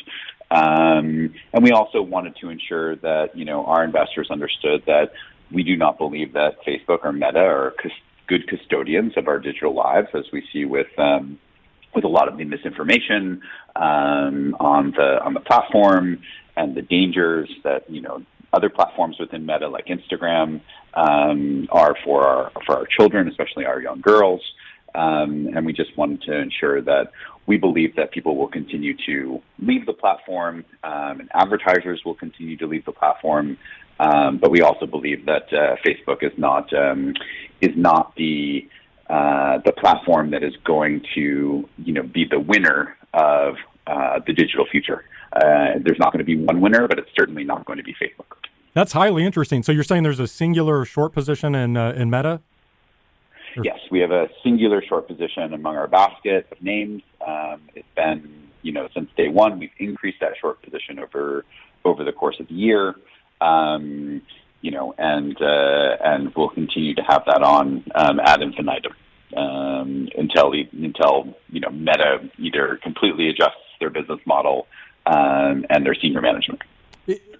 [0.50, 5.12] Um, and we also wanted to ensure that you know our investors understood that
[5.52, 7.74] we do not believe that Facebook or Meta are
[8.26, 11.38] good custodians of our digital lives, as we see with um,
[11.94, 13.40] with a lot of the misinformation
[13.76, 16.20] um, on the on the platform
[16.56, 18.22] and the dangers that you know
[18.52, 20.60] other platforms within Meta, like Instagram,
[20.94, 24.40] um, are for our for our children, especially our young girls.
[24.94, 27.12] Um, and we just wanted to ensure that
[27.46, 32.56] we believe that people will continue to leave the platform, um, and advertisers will continue
[32.56, 33.58] to leave the platform,
[33.98, 37.14] um, but we also believe that uh, Facebook is not um,
[37.60, 38.68] is not the
[39.08, 44.32] uh, the platform that is going to you know be the winner of uh, the
[44.32, 45.04] digital future.
[45.32, 47.94] Uh, there's not going to be one winner, but it's certainly not going to be
[47.94, 48.36] Facebook.
[48.74, 49.62] That's highly interesting.
[49.62, 52.40] So you're saying there's a singular short position in uh, in Meta?
[53.56, 53.64] Or?
[53.64, 57.02] Yes, we have a singular short position among our basket of names.
[57.26, 61.44] Um, it's been, you know, since day one, we've increased that short position over
[61.84, 62.96] over the course of the year.
[63.40, 64.22] Um,
[64.62, 68.94] you know, and uh, and we'll continue to have that on um, ad infinitum
[69.36, 74.66] um, until until you know Meta either completely adjusts their business model
[75.06, 76.62] um, and their senior management.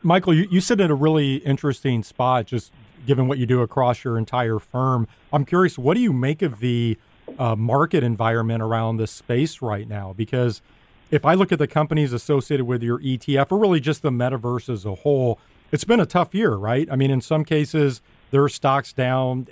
[0.02, 2.72] Michael, you, you sit at a really interesting spot, just
[3.06, 5.08] given what you do across your entire firm.
[5.32, 6.96] I'm curious, what do you make of the
[7.38, 10.12] uh, market environment around this space right now?
[10.12, 10.62] Because
[11.10, 14.68] if I look at the companies associated with your ETF, or really just the metaverse
[14.68, 15.40] as a whole,
[15.76, 16.88] it's been a tough year, right?
[16.90, 18.00] I mean, in some cases,
[18.30, 19.46] their stocks down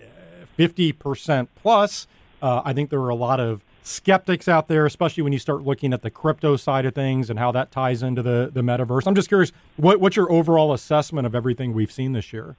[0.59, 2.07] 50% plus.
[2.41, 5.65] Uh, I think there are a lot of skeptics out there, especially when you start
[5.65, 9.07] looking at the crypto side of things and how that ties into the, the metaverse.
[9.07, 12.57] I'm just curious, what, what's your overall assessment of everything we've seen this year?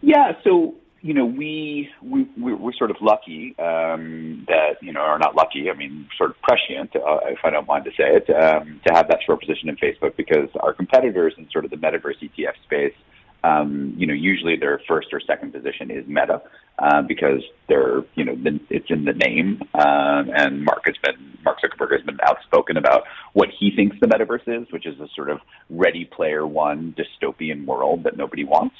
[0.00, 5.18] Yeah, so you know, we we we're sort of lucky um, that you know, or
[5.18, 5.70] not lucky.
[5.70, 8.94] I mean, sort of prescient, uh, if I don't mind to say it, um, to
[8.94, 12.54] have that short position in Facebook because our competitors in sort of the metaverse ETF
[12.64, 12.94] space
[13.46, 16.42] um, you know, usually their first or second position is Meta
[16.78, 18.36] uh, because they're, you know,
[18.70, 19.60] it's in the name.
[19.74, 24.06] Um, and Mark has been, Mark Zuckerberg has been outspoken about what he thinks the
[24.06, 25.38] metaverse is, which is a sort of
[25.70, 28.76] Ready Player One dystopian world that nobody wants.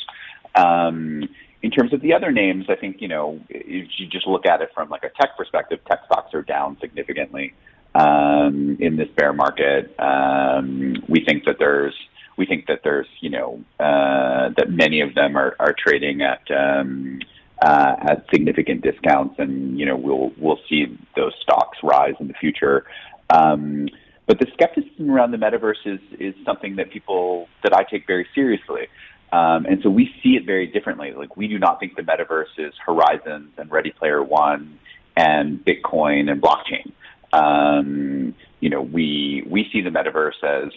[0.55, 1.29] Um,
[1.67, 4.63] in terms of the other names, I think you know if you just look at
[4.63, 7.55] it from like a tech perspective, tech stocks are down significantly
[7.97, 9.93] um, in this bear market.
[9.99, 11.95] Um, we think that there's
[12.37, 16.43] we think that there's, you know, uh, that many of them are, are trading at
[16.53, 17.19] um,
[17.61, 22.35] uh, at significant discounts, and you know, we'll we'll see those stocks rise in the
[22.35, 22.85] future.
[23.31, 23.89] Um,
[24.29, 28.29] but the skepticism around the metaverse is is something that people that I take very
[28.37, 28.87] seriously.
[29.33, 31.13] Um, and so we see it very differently.
[31.13, 34.79] Like we do not think the metaverse is Horizons and Ready Player One
[35.17, 36.93] and Bitcoin and blockchain.
[37.33, 40.73] Um, you know, we we see the metaverse as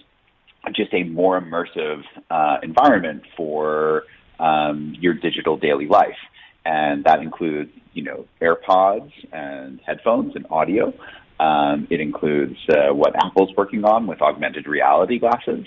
[0.74, 4.04] just a more immersive uh, environment for
[4.40, 6.18] um, your digital daily life.
[6.66, 10.94] And that includes, you know, AirPods and headphones and audio.
[11.40, 15.66] Um, it includes uh, what Apple's working on with augmented reality glasses.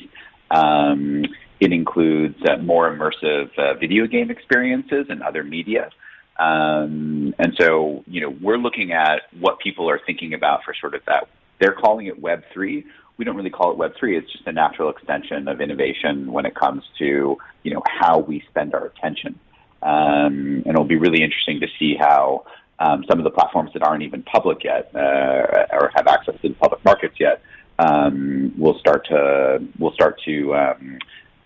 [0.51, 1.24] Um,
[1.62, 5.90] it includes uh, more immersive uh, video game experiences and other media.
[6.38, 10.94] Um, and so, you know, we're looking at what people are thinking about for sort
[10.94, 11.28] of that.
[11.60, 12.84] They're calling it Web3
[13.22, 14.18] we don't really call it Web3.
[14.18, 18.42] It's just a natural extension of innovation when it comes to, you know, how we
[18.48, 19.38] spend our attention.
[19.82, 22.44] Um, and it'll be really interesting to see how
[22.78, 26.48] um, some of the platforms that aren't even public yet uh, or have access to
[26.48, 27.42] the public markets yet
[27.78, 30.98] um, will start to will start to um,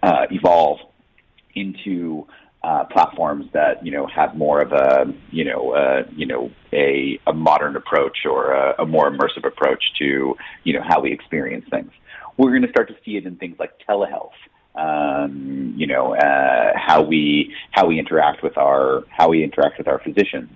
[0.06, 0.78] uh, evolve
[1.54, 2.26] into
[2.62, 7.18] uh, platforms that you know have more of a you know uh, you know a,
[7.26, 11.66] a modern approach or a, a more immersive approach to you know how we experience
[11.70, 11.90] things.
[12.36, 14.38] We're going to start to see it in things like telehealth.
[14.74, 19.88] Um, you know uh, how we how we interact with our how we interact with
[19.88, 20.50] our physicians.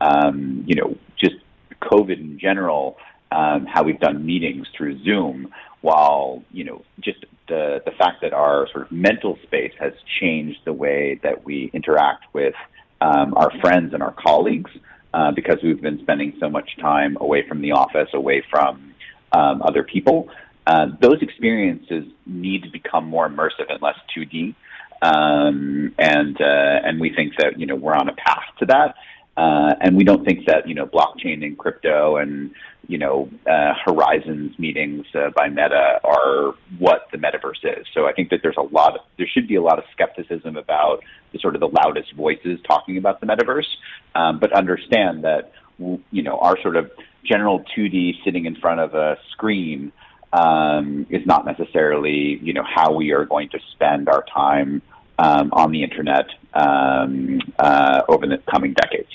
[0.00, 1.36] Um, you know just
[1.82, 2.98] COVID in general.
[3.30, 8.32] Um, how we've done meetings through Zoom, while you know just the the fact that
[8.32, 12.54] our sort of mental space has changed the way that we interact with
[13.00, 14.70] um, our friends and our colleagues
[15.14, 18.94] uh, because we've been spending so much time away from the office, away from
[19.32, 20.28] um, other people.
[20.66, 24.54] Uh, those experiences need to become more immersive and less 2D.
[25.00, 28.96] Um, and uh, and we think that you know we're on a path to that.
[29.38, 32.50] Uh, and we don't think that you know blockchain and crypto and
[32.88, 37.86] you know uh, Horizons meetings uh, by Meta are what the metaverse is.
[37.94, 40.56] So I think that there's a lot of there should be a lot of skepticism
[40.56, 43.68] about the sort of the loudest voices talking about the metaverse,
[44.16, 46.90] um, but understand that you know our sort of
[47.22, 49.92] general 2D sitting in front of a screen
[50.32, 54.82] um, is not necessarily you know how we are going to spend our time
[55.16, 59.10] um, on the internet um, uh, over the coming decades.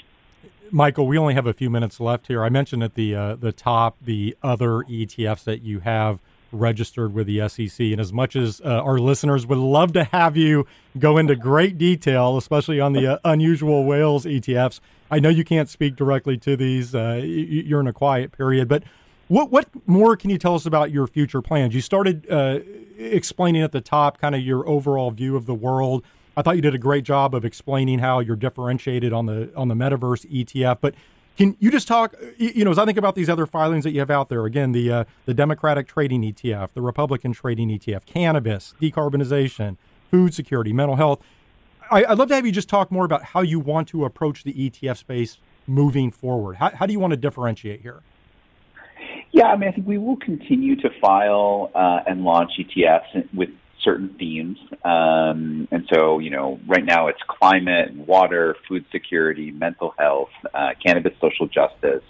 [0.72, 2.44] Michael, we only have a few minutes left here.
[2.44, 6.20] I mentioned at the uh, the top the other ETFs that you have
[6.52, 10.38] registered with the SEC, and as much as uh, our listeners would love to have
[10.38, 10.66] you
[10.98, 15.70] go into great detail, especially on the uh, unusual whales ETFs, I know you can't
[15.70, 16.96] speak directly to these.
[16.96, 18.84] Uh, you're in a quiet period, but
[19.28, 21.74] what what more can you tell us about your future plans?
[21.74, 22.60] You started uh,
[22.98, 26.04] explaining at the top kind of your overall view of the world
[26.36, 29.68] I thought you did a great job of explaining how you're differentiated on the on
[29.68, 30.80] the metaverse ETF.
[30.82, 30.96] But
[31.38, 32.16] Can you just talk?
[32.38, 34.72] You know, as I think about these other filings that you have out there, again,
[34.72, 39.78] the uh, the Democratic trading ETF, the Republican trading ETF, cannabis, decarbonization,
[40.10, 41.22] food security, mental health.
[41.92, 44.44] I, would love to have you just talk more about how you want to approach
[44.44, 46.56] the ETF space moving forward.
[46.56, 48.02] How, how do you want to differentiate here?
[49.32, 53.50] Yeah, I mean, I think we will continue to file uh, and launch ETFs with
[53.84, 54.58] certain themes.
[54.84, 60.70] Um, and so, you know, right now it's climate, water, food security, mental health, uh,
[60.84, 62.04] cannabis, social justice,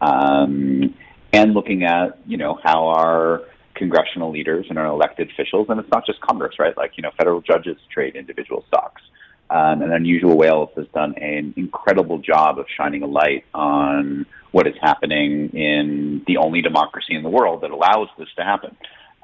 [0.00, 0.94] um,
[1.32, 3.42] and looking at, you know, how our
[3.74, 6.76] congressional leaders and our elected officials, and it's not just Congress, right?
[6.76, 9.02] Like, you know, federal judges trade individual stocks.
[9.48, 14.66] Um, and Unusual Whales has done an incredible job of shining a light on what
[14.66, 18.76] is happening in the only democracy in the world that allows this to happen.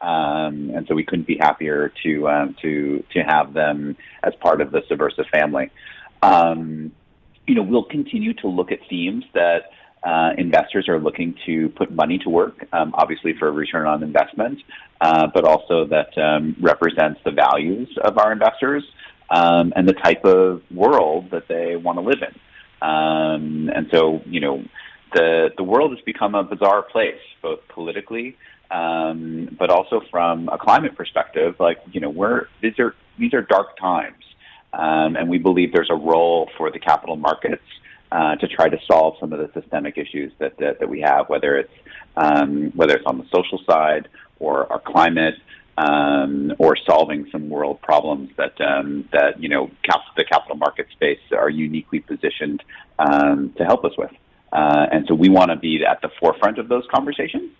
[0.02, 4.60] Um, and so we couldn't be happier to um, to to have them as part
[4.60, 5.70] of the Subversive family.
[6.22, 6.92] Um,
[7.46, 9.70] you know, we'll continue to look at themes that
[10.02, 14.02] uh, investors are looking to put money to work, um, obviously for a return on
[14.02, 14.58] investment,
[15.00, 18.82] uh, but also that um, represents the values of our investors
[19.30, 22.40] um, and the type of world that they want to live in.
[22.82, 24.64] and so, you know,
[25.14, 28.36] the the world has become a bizarre place, both politically
[28.72, 33.42] um, but also from a climate perspective, like you know, we're these are these are
[33.42, 34.24] dark times,
[34.72, 37.62] um, and we believe there's a role for the capital markets
[38.10, 41.28] uh, to try to solve some of the systemic issues that that, that we have,
[41.28, 41.72] whether it's
[42.16, 44.08] um, whether it's on the social side
[44.40, 45.34] or our climate.
[45.78, 50.86] Um, or solving some world problems that um, that you know cap- the capital market
[50.92, 52.62] space are uniquely positioned
[52.98, 54.10] um, to help us with,
[54.52, 57.52] uh, and so we want to be at the forefront of those conversations.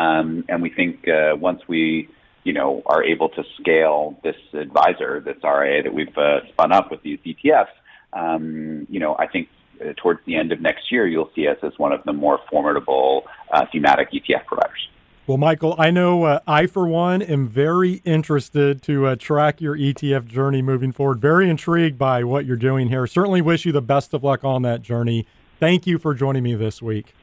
[0.00, 2.08] Um, and we think uh, once we,
[2.44, 6.90] you know, are able to scale this advisor, this RIA that we've uh, spun up
[6.90, 7.66] with these ETFs,
[8.12, 9.48] um, you know, I think
[9.80, 12.38] uh, towards the end of next year, you'll see us as one of the more
[12.50, 14.88] formidable uh, thematic ETF providers.
[15.26, 19.76] Well, Michael, I know uh, I, for one, am very interested to uh, track your
[19.76, 21.20] ETF journey moving forward.
[21.20, 23.06] Very intrigued by what you're doing here.
[23.06, 25.26] Certainly wish you the best of luck on that journey.
[25.60, 27.14] Thank you for joining me this week.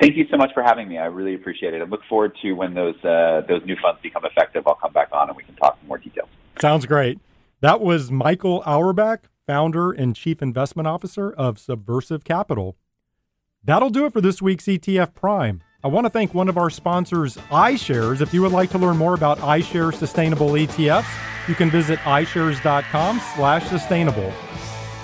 [0.00, 0.98] Thank you so much for having me.
[0.98, 1.80] I really appreciate it.
[1.80, 4.66] I look forward to when those uh, those new funds become effective.
[4.66, 6.28] I'll come back on and we can talk in more details.
[6.60, 7.18] Sounds great.
[7.60, 12.76] That was Michael Auerbach, founder and chief investment officer of Subversive Capital.
[13.64, 15.62] That'll do it for this week's ETF Prime.
[15.82, 18.20] I want to thank one of our sponsors, iShares.
[18.20, 21.08] If you would like to learn more about iShares sustainable ETFs,
[21.48, 24.32] you can visit ishares.com/sustainable.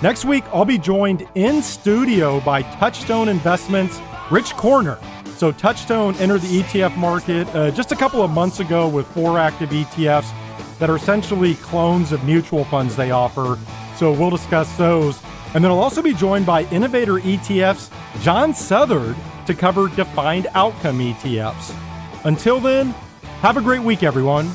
[0.03, 3.99] Next week, I'll be joined in studio by Touchstone Investments
[4.33, 4.97] Rich Corner.
[5.37, 9.37] So Touchstone entered the ETF market uh, just a couple of months ago with four
[9.37, 10.27] active ETFs
[10.79, 13.59] that are essentially clones of mutual funds they offer.
[13.95, 15.21] So we'll discuss those.
[15.53, 19.15] And then I'll also be joined by Innovator ETFs John Southard
[19.45, 21.75] to cover defined outcome ETFs.
[22.25, 22.89] Until then,
[23.41, 24.49] have a great week, everyone.